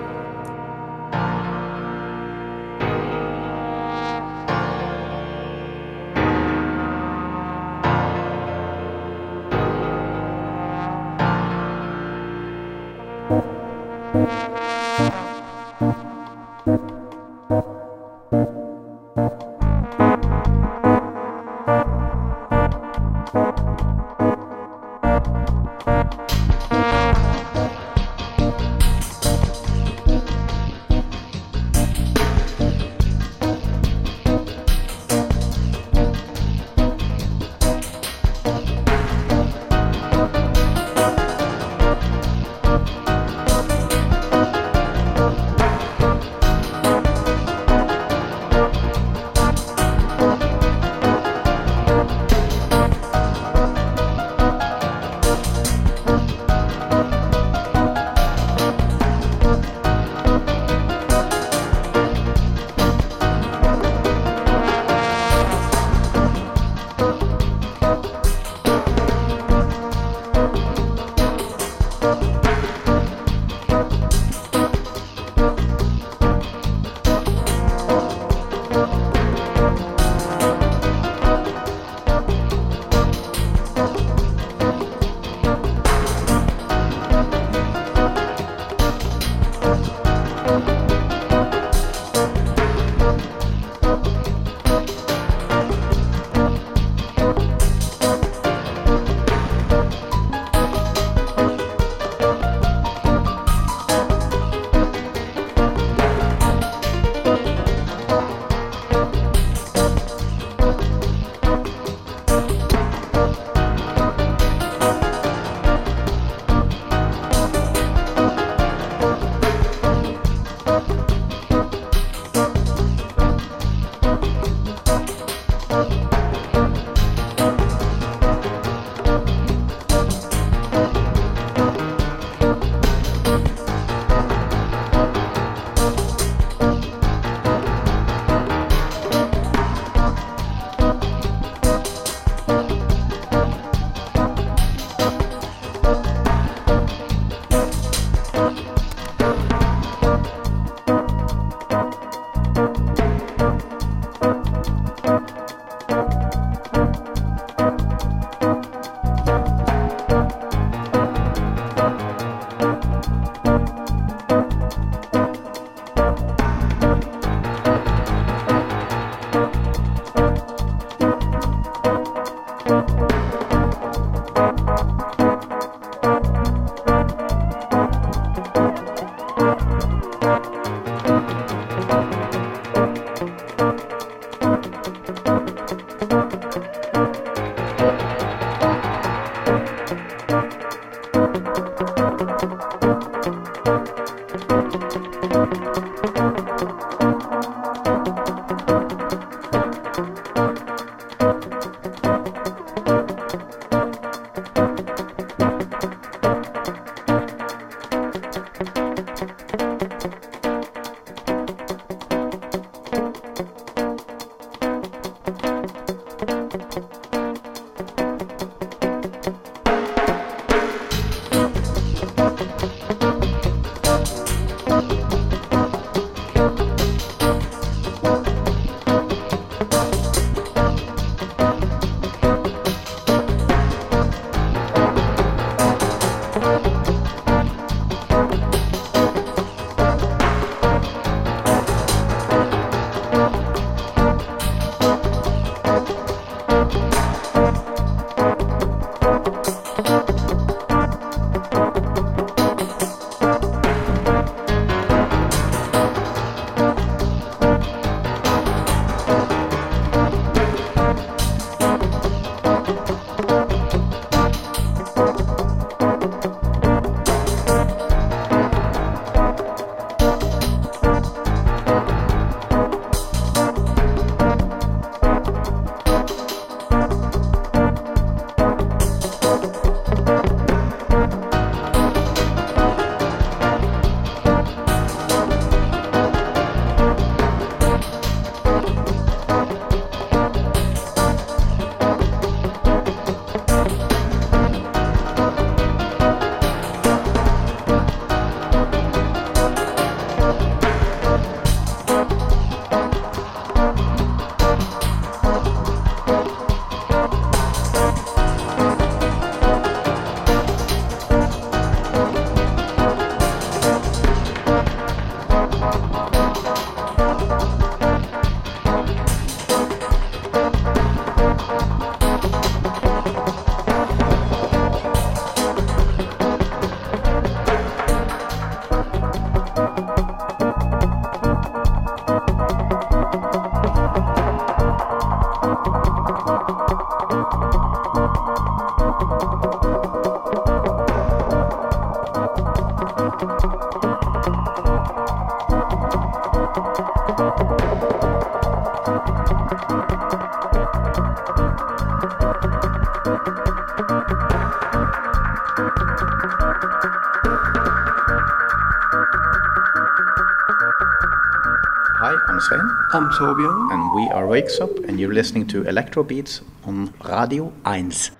[363.18, 368.15] And we are Wakes Up, and you're listening to Electro Beats on Radio 1.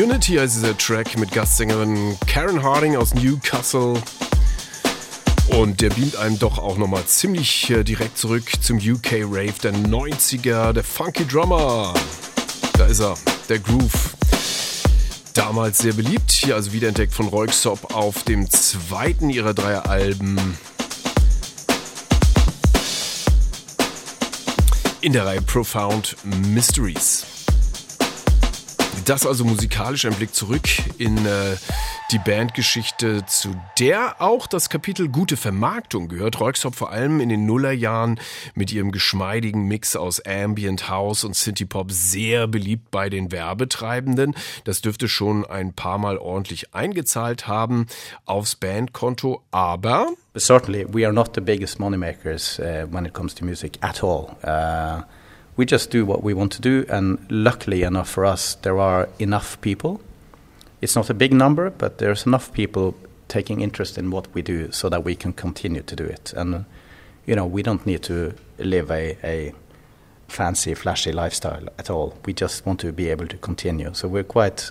[0.00, 4.00] Unity heißt dieser Track mit Gastsängerin Karen Harding aus Newcastle.
[5.48, 9.74] Und der beamt einem doch auch nochmal ziemlich äh, direkt zurück zum UK Rave der
[9.74, 11.94] 90er, der Funky Drummer.
[12.74, 13.16] Da ist er,
[13.48, 14.14] der Groove.
[15.34, 20.56] Damals sehr beliebt, hier also wiederentdeckt von Royksop auf dem zweiten ihrer drei Alben.
[25.00, 27.37] In der Reihe Profound Mysteries.
[29.08, 30.68] Das also musikalisch ein Blick zurück
[30.98, 31.56] in äh,
[32.12, 36.40] die Bandgeschichte, zu der auch das Kapitel gute Vermarktung gehört.
[36.40, 38.20] Royksop vor allem in den Nullerjahren
[38.54, 44.34] mit ihrem geschmeidigen Mix aus Ambient House und Synthie-Pop sehr beliebt bei den Werbetreibenden.
[44.64, 47.86] Das dürfte schon ein paar Mal ordentlich eingezahlt haben
[48.26, 53.42] aufs Bandkonto, aber certainly, we are not the biggest moneymakers uh, when it comes to
[53.42, 54.36] music at all.
[54.44, 55.02] Uh,
[55.58, 59.08] we just do what we want to do, and luckily enough for us, there are
[59.18, 60.00] enough people.
[60.80, 62.94] It's not a big number, but there's enough people
[63.26, 66.32] taking interest in what we do so that we can continue to do it.
[66.36, 66.64] And,
[67.26, 69.52] you know, we don't need to live a, a
[70.28, 72.16] fancy, flashy lifestyle at all.
[72.24, 73.92] We just want to be able to continue.
[73.94, 74.70] So we're quite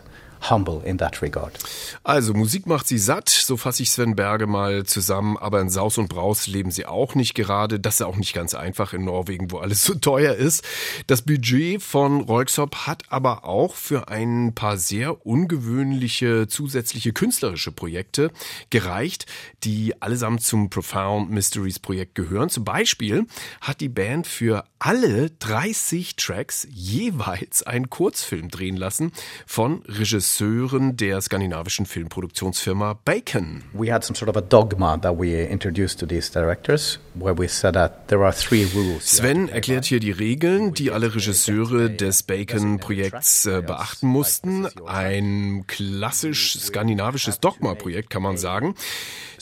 [0.50, 1.58] humble in that regard.
[2.04, 5.98] Also Musik macht sie satt, so fasse ich Sven Berge mal zusammen, aber in Saus
[5.98, 7.80] und Braus leben sie auch nicht gerade.
[7.80, 10.64] Das ist auch nicht ganz einfach in Norwegen, wo alles so teuer ist.
[11.08, 18.32] Das Budget von Royksop hat aber auch für ein paar sehr ungewöhnliche zusätzliche künstlerische Projekte
[18.70, 19.26] gereicht,
[19.68, 22.50] die allesamt zum Profound Mysteries Projekt gehören.
[22.50, 23.26] Zum Beispiel
[23.60, 29.12] hat die Band für alle 30 Tracks jeweils einen Kurzfilm drehen lassen
[29.46, 33.64] von Regisseuren der skandinavischen Filmproduktionsfirma Bacon.
[33.74, 37.50] We had some sort of a dogma that we introduced to these directors, where we
[37.50, 39.18] said that there are three rules.
[39.18, 44.68] Sven erklärt hier die Regeln, die alle Regisseure des Bacon-Projekts äh, beachten mussten.
[44.86, 48.76] Ein klassisch skandinavisches Dogma-Projekt, kann man sagen.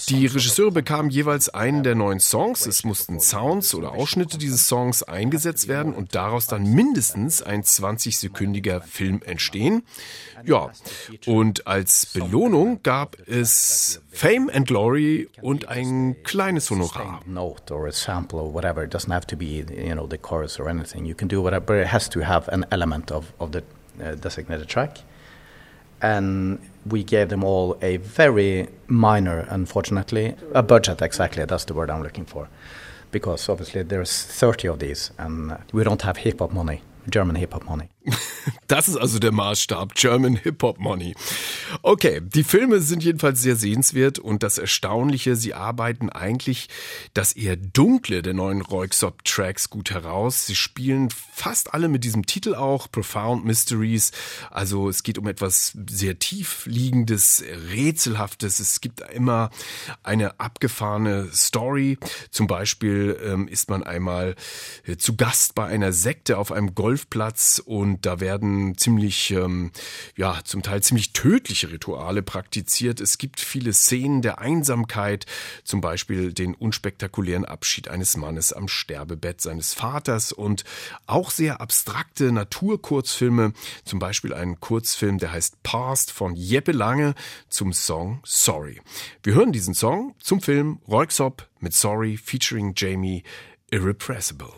[0.09, 2.65] Die Regisseure bekamen jeweils einen der neuen Songs.
[2.65, 8.81] Es mussten Sounds oder Ausschnitte dieses Songs eingesetzt werden und daraus dann mindestens ein 20-sekündiger
[8.81, 9.83] Film entstehen.
[10.43, 10.71] Ja,
[11.25, 17.21] und als Belohnung gab es Fame and Glory und ein kleines Honorar.
[23.99, 24.15] Uh,
[24.67, 24.99] track.
[26.13, 31.45] And we gave them all a very minor, unfortunately, a budget exactly.
[31.45, 32.47] That's the word I'm looking for,
[33.11, 37.53] because obviously there's 30 of these, and we don't have hip hop money, German hip
[37.53, 37.89] hop money.
[38.67, 41.15] Das ist also der Maßstab German Hip Hop Money.
[41.83, 46.69] Okay, die Filme sind jedenfalls sehr sehenswert und das Erstaunliche, sie arbeiten eigentlich
[47.13, 50.47] das eher dunkle der neuen Royksop Tracks gut heraus.
[50.47, 54.11] Sie spielen fast alle mit diesem Titel auch Profound Mysteries.
[54.49, 58.59] Also es geht um etwas sehr tief liegendes, rätselhaftes.
[58.59, 59.51] Es gibt immer
[60.01, 61.99] eine abgefahrene Story.
[62.31, 64.35] Zum Beispiel ähm, ist man einmal
[64.85, 69.71] äh, zu Gast bei einer Sekte auf einem Golfplatz und da werden ziemlich, ähm,
[70.15, 72.99] ja, zum Teil ziemlich tödliche Rituale praktiziert.
[73.01, 75.25] Es gibt viele Szenen der Einsamkeit,
[75.63, 80.63] zum Beispiel den unspektakulären Abschied eines Mannes am Sterbebett seines Vaters und
[81.05, 83.53] auch sehr abstrakte Naturkurzfilme,
[83.83, 87.15] zum Beispiel einen Kurzfilm, der heißt Past von Jeppe Lange
[87.49, 88.81] zum Song Sorry.
[89.23, 93.23] Wir hören diesen Song zum Film Royksop mit Sorry featuring Jamie
[93.71, 94.53] Irrepressible.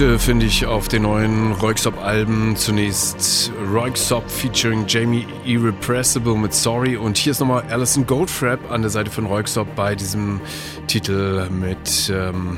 [0.00, 2.56] Höhepunkte finde ich auf den neuen Royksop-Alben.
[2.56, 8.90] Zunächst Royksop featuring Jamie Irrepressible mit Sorry und hier ist nochmal Alison Goldfrapp an der
[8.90, 10.40] Seite von Royksop bei diesem
[10.86, 12.56] Titel mit ähm,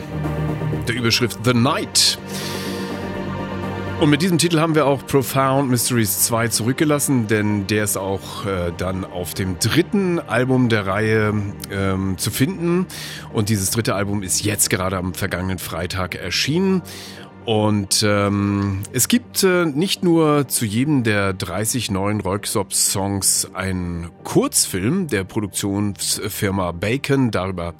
[0.87, 2.17] der Überschrift The Night.
[4.03, 8.45] Und mit diesem Titel haben wir auch Profound Mysteries 2 zurückgelassen, denn der ist auch
[8.47, 11.33] äh, dann auf dem dritten Album der Reihe
[11.71, 12.87] ähm, zu finden.
[13.33, 16.83] Und dieses dritte Album ist jetzt gerade am vergangenen Freitag erschienen.
[17.45, 25.09] Und ähm, es gibt äh, nicht nur zu jedem der 30 neuen Royksop-Songs einen Kurzfilm
[25.09, 27.75] der Produktionsfirma Bacon, darüber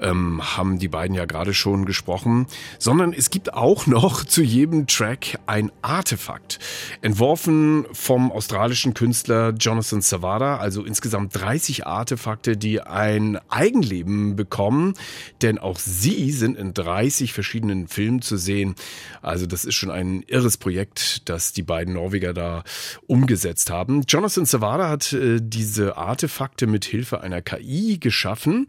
[0.00, 2.46] ähm, haben die beiden ja gerade schon gesprochen,
[2.78, 6.58] sondern es gibt auch noch zu jedem Track ein Artefakt.
[7.02, 14.94] Entworfen vom australischen Künstler Jonathan Savada, also insgesamt 30 Artefakte, die ein Eigenleben bekommen,
[15.42, 18.74] denn auch sie sind in 30 verschiedenen Filmen zu sehen.
[19.22, 22.64] Also das ist schon ein irres Projekt, das die beiden Norweger da
[23.06, 24.02] umgesetzt haben.
[24.08, 28.68] Jonathan Savada hat äh, diese Artefakte mit Hilfe einer KI geschaffen,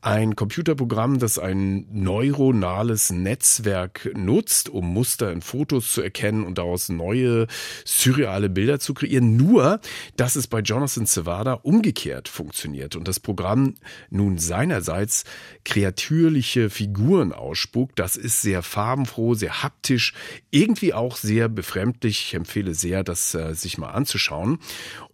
[0.00, 6.88] ein Computerprogramm, das ein neuronales Netzwerk nutzt, um Muster in Fotos zu erkennen und daraus
[6.88, 7.48] neue
[7.84, 9.36] surreale Bilder zu kreieren.
[9.36, 9.80] Nur,
[10.16, 13.74] dass es bei Jonathan Savada umgekehrt funktioniert und das Programm
[14.08, 15.24] nun seinerseits
[15.64, 17.98] kreatürliche Figuren ausspuckt.
[17.98, 20.14] Das ist sehr farbenfroh, sehr haptisch,
[20.50, 22.26] irgendwie auch sehr befremdlich.
[22.28, 24.60] Ich empfehle sehr, das äh, sich mal anzuschauen.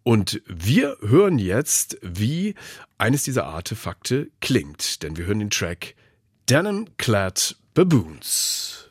[0.04, 2.54] Und wir hören jetzt, wie
[2.98, 5.94] eines dieser Artefakte klingt, denn wir hören den Track
[6.48, 8.83] Denim Clad Baboons.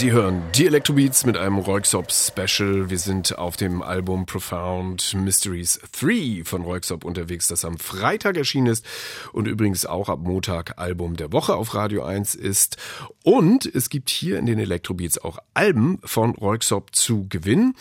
[0.00, 2.88] Sie hören die Electrobeats mit einem Royksop Special.
[2.88, 8.68] Wir sind auf dem Album Profound Mysteries 3 von Royksop unterwegs, das am Freitag erschienen
[8.68, 8.86] ist
[9.34, 12.78] und übrigens auch ab Montag Album der Woche auf Radio 1 ist.
[13.24, 17.74] Und es gibt hier in den Electrobeats auch Alben von Royksop zu gewinnen.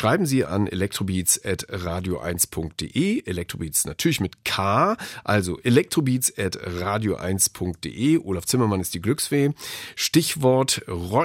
[0.00, 3.22] Schreiben Sie an electrobeats@radio1.de.
[3.26, 8.20] Electrobeats natürlich mit K, also electrobeats@radio1.de.
[8.24, 9.50] Olaf Zimmermann ist die Glücksfee.
[9.96, 10.80] Stichwort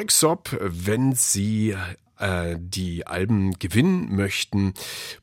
[0.09, 1.73] Sop, wenn Sie
[2.19, 4.73] äh, die Alben gewinnen möchten.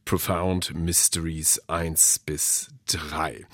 [0.07, 3.47] Profound Mysteries 1 bis 3.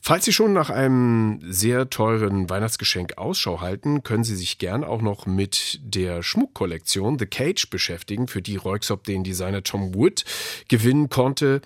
[0.00, 5.02] Falls Sie schon nach einem sehr teuren Weihnachtsgeschenk Ausschau halten, können Sie sich gern auch
[5.02, 10.24] noch mit der Schmuckkollektion The Cage beschäftigen, für die Reuxop den Designer Tom Wood
[10.68, 11.60] gewinnen konnte.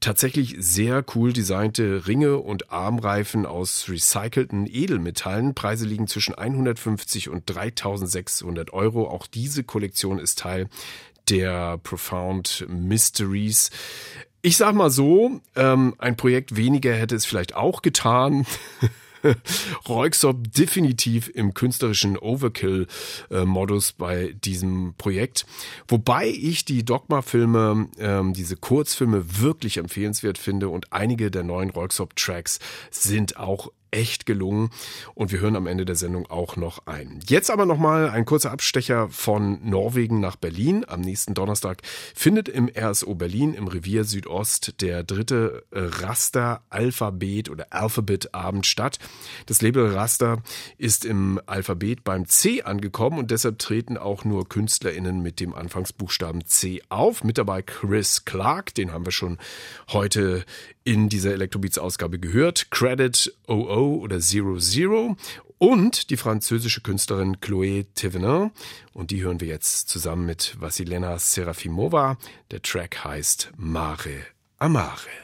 [0.00, 5.54] Tatsächlich sehr cool designte Ringe und Armreifen aus recycelten Edelmetallen.
[5.54, 9.08] Preise liegen zwischen 150 und 3600 Euro.
[9.08, 10.68] Auch diese Kollektion ist Teil
[11.28, 13.70] der Profound Mysteries.
[14.44, 18.44] Ich sag mal so, ähm, ein Projekt weniger hätte es vielleicht auch getan.
[19.88, 25.46] Roixop definitiv im künstlerischen Overkill-Modus bei diesem Projekt.
[25.86, 32.58] Wobei ich die Dogma-Filme, ähm, diese Kurzfilme wirklich empfehlenswert finde und einige der neuen Roixop-Tracks
[32.90, 34.70] sind auch echt gelungen
[35.14, 37.20] und wir hören am Ende der Sendung auch noch ein.
[37.26, 40.84] Jetzt aber nochmal ein kurzer Abstecher von Norwegen nach Berlin.
[40.88, 41.82] Am nächsten Donnerstag
[42.14, 48.98] findet im RSO Berlin im Revier Südost der dritte Raster Alphabet oder Alphabet Abend statt.
[49.46, 50.42] Das Label Raster
[50.78, 56.46] ist im Alphabet beim C angekommen und deshalb treten auch nur KünstlerInnen mit dem Anfangsbuchstaben
[56.46, 57.24] C auf.
[57.24, 59.38] Mit dabei Chris Clark, den haben wir schon
[59.92, 60.44] heute
[60.84, 62.70] in dieser Electrobeats-Ausgabe gehört.
[62.70, 65.16] Credit OO oder Zero Zero
[65.58, 68.50] und die französische Künstlerin Chloé Thévenin.
[68.92, 72.18] Und die hören wir jetzt zusammen mit Vasilena Serafimova.
[72.50, 74.26] Der Track heißt Mare
[74.58, 75.21] Amare.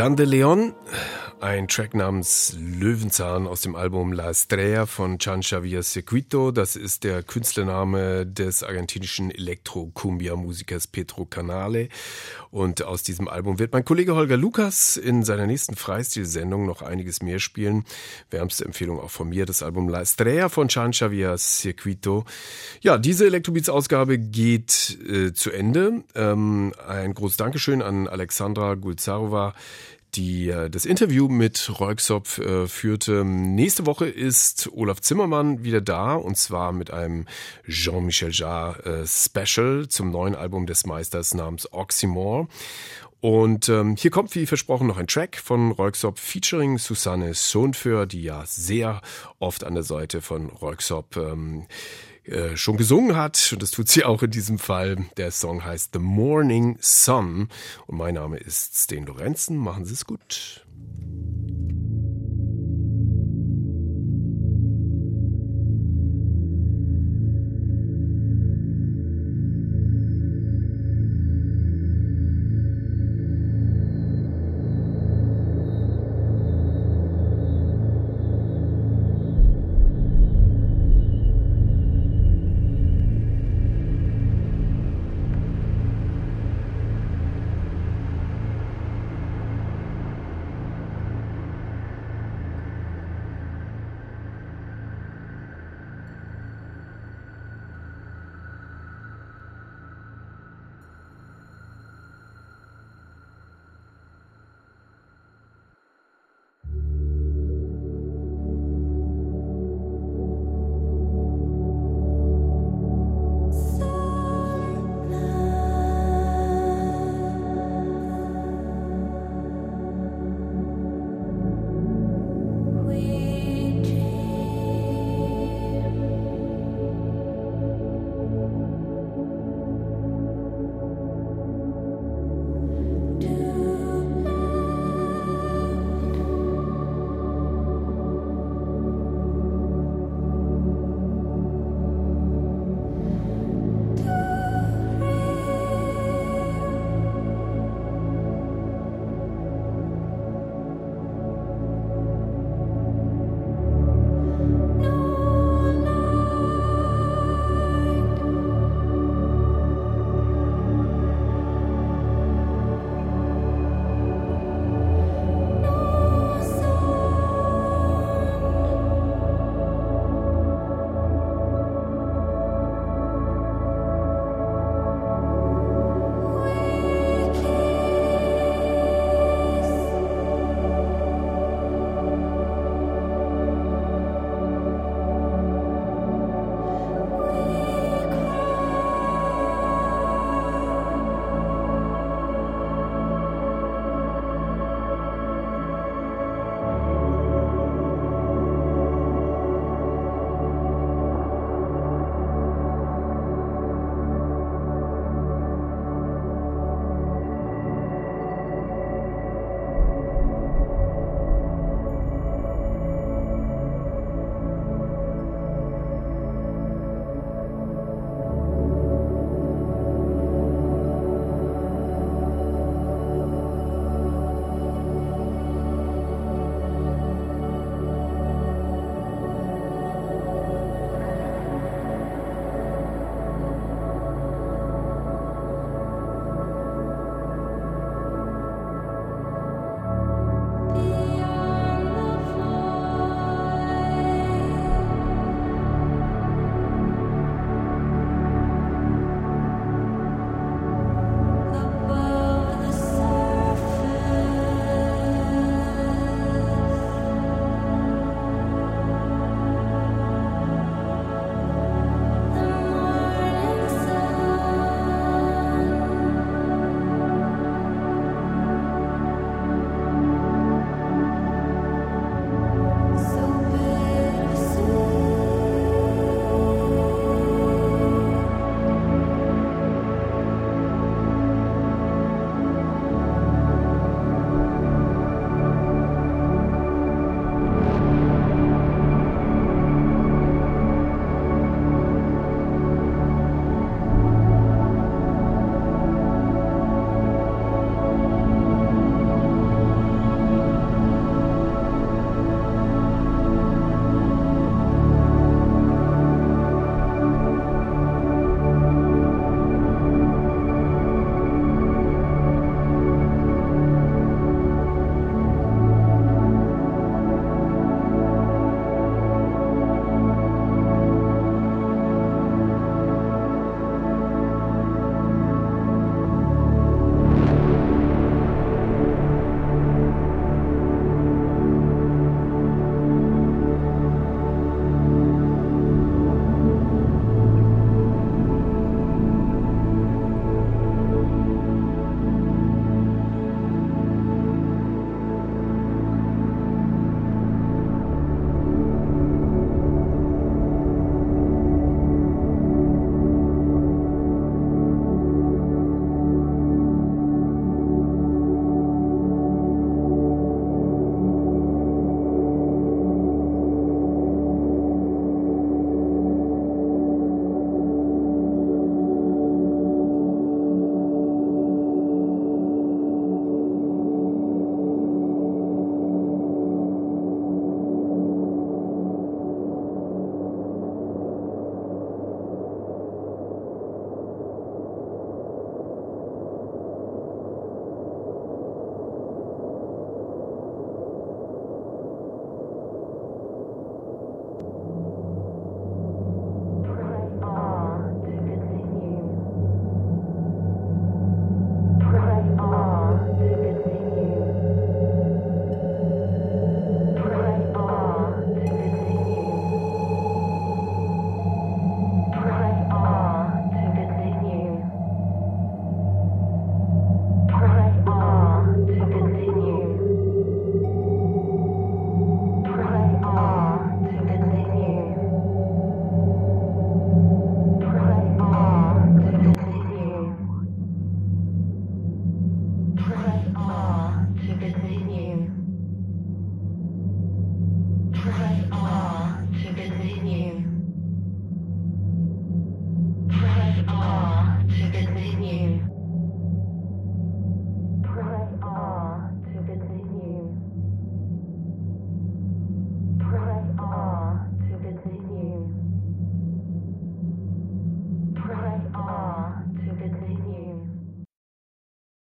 [0.00, 0.72] Dan de Leon,
[1.40, 6.52] ein Track namens Löwenzahn aus dem Album La Estrella von Chan Xavier Circuito.
[6.52, 11.90] Das ist der Künstlername des argentinischen Elektro-Cumbia-Musikers Petro Canale.
[12.50, 17.22] Und aus diesem Album wird mein Kollege Holger Lukas in seiner nächsten Freistil-Sendung noch einiges
[17.22, 17.84] mehr spielen.
[18.30, 22.24] Wärmste Empfehlung auch von mir, das Album La Estrella von Chan Xavier Circuito.
[22.80, 26.02] Ja, diese Elektrobeats-Ausgabe geht äh, zu Ende.
[26.16, 29.54] Ähm, ein großes Dankeschön an Alexandra Gulzarova,
[30.14, 33.24] die äh, das Interview mit Rolksop äh, führte.
[33.24, 37.26] Nächste Woche ist Olaf Zimmermann wieder da und zwar mit einem
[37.68, 42.48] Jean-Michel Jarre äh, Special zum neuen Album des Meisters namens Oxymore.
[43.20, 48.22] Und ähm, hier kommt, wie versprochen, noch ein Track von Rolksop featuring Susanne Sohnför, die
[48.22, 49.02] ja sehr
[49.38, 51.66] oft an der Seite von Rolksop ähm,
[52.30, 53.50] äh, schon gesungen hat.
[53.52, 55.04] Und das tut sie auch in diesem Fall.
[55.16, 57.48] Der Song heißt The Morning Sun.
[57.86, 59.56] Und mein Name ist Sten Lorenzen.
[59.56, 60.64] Machen Sie es gut.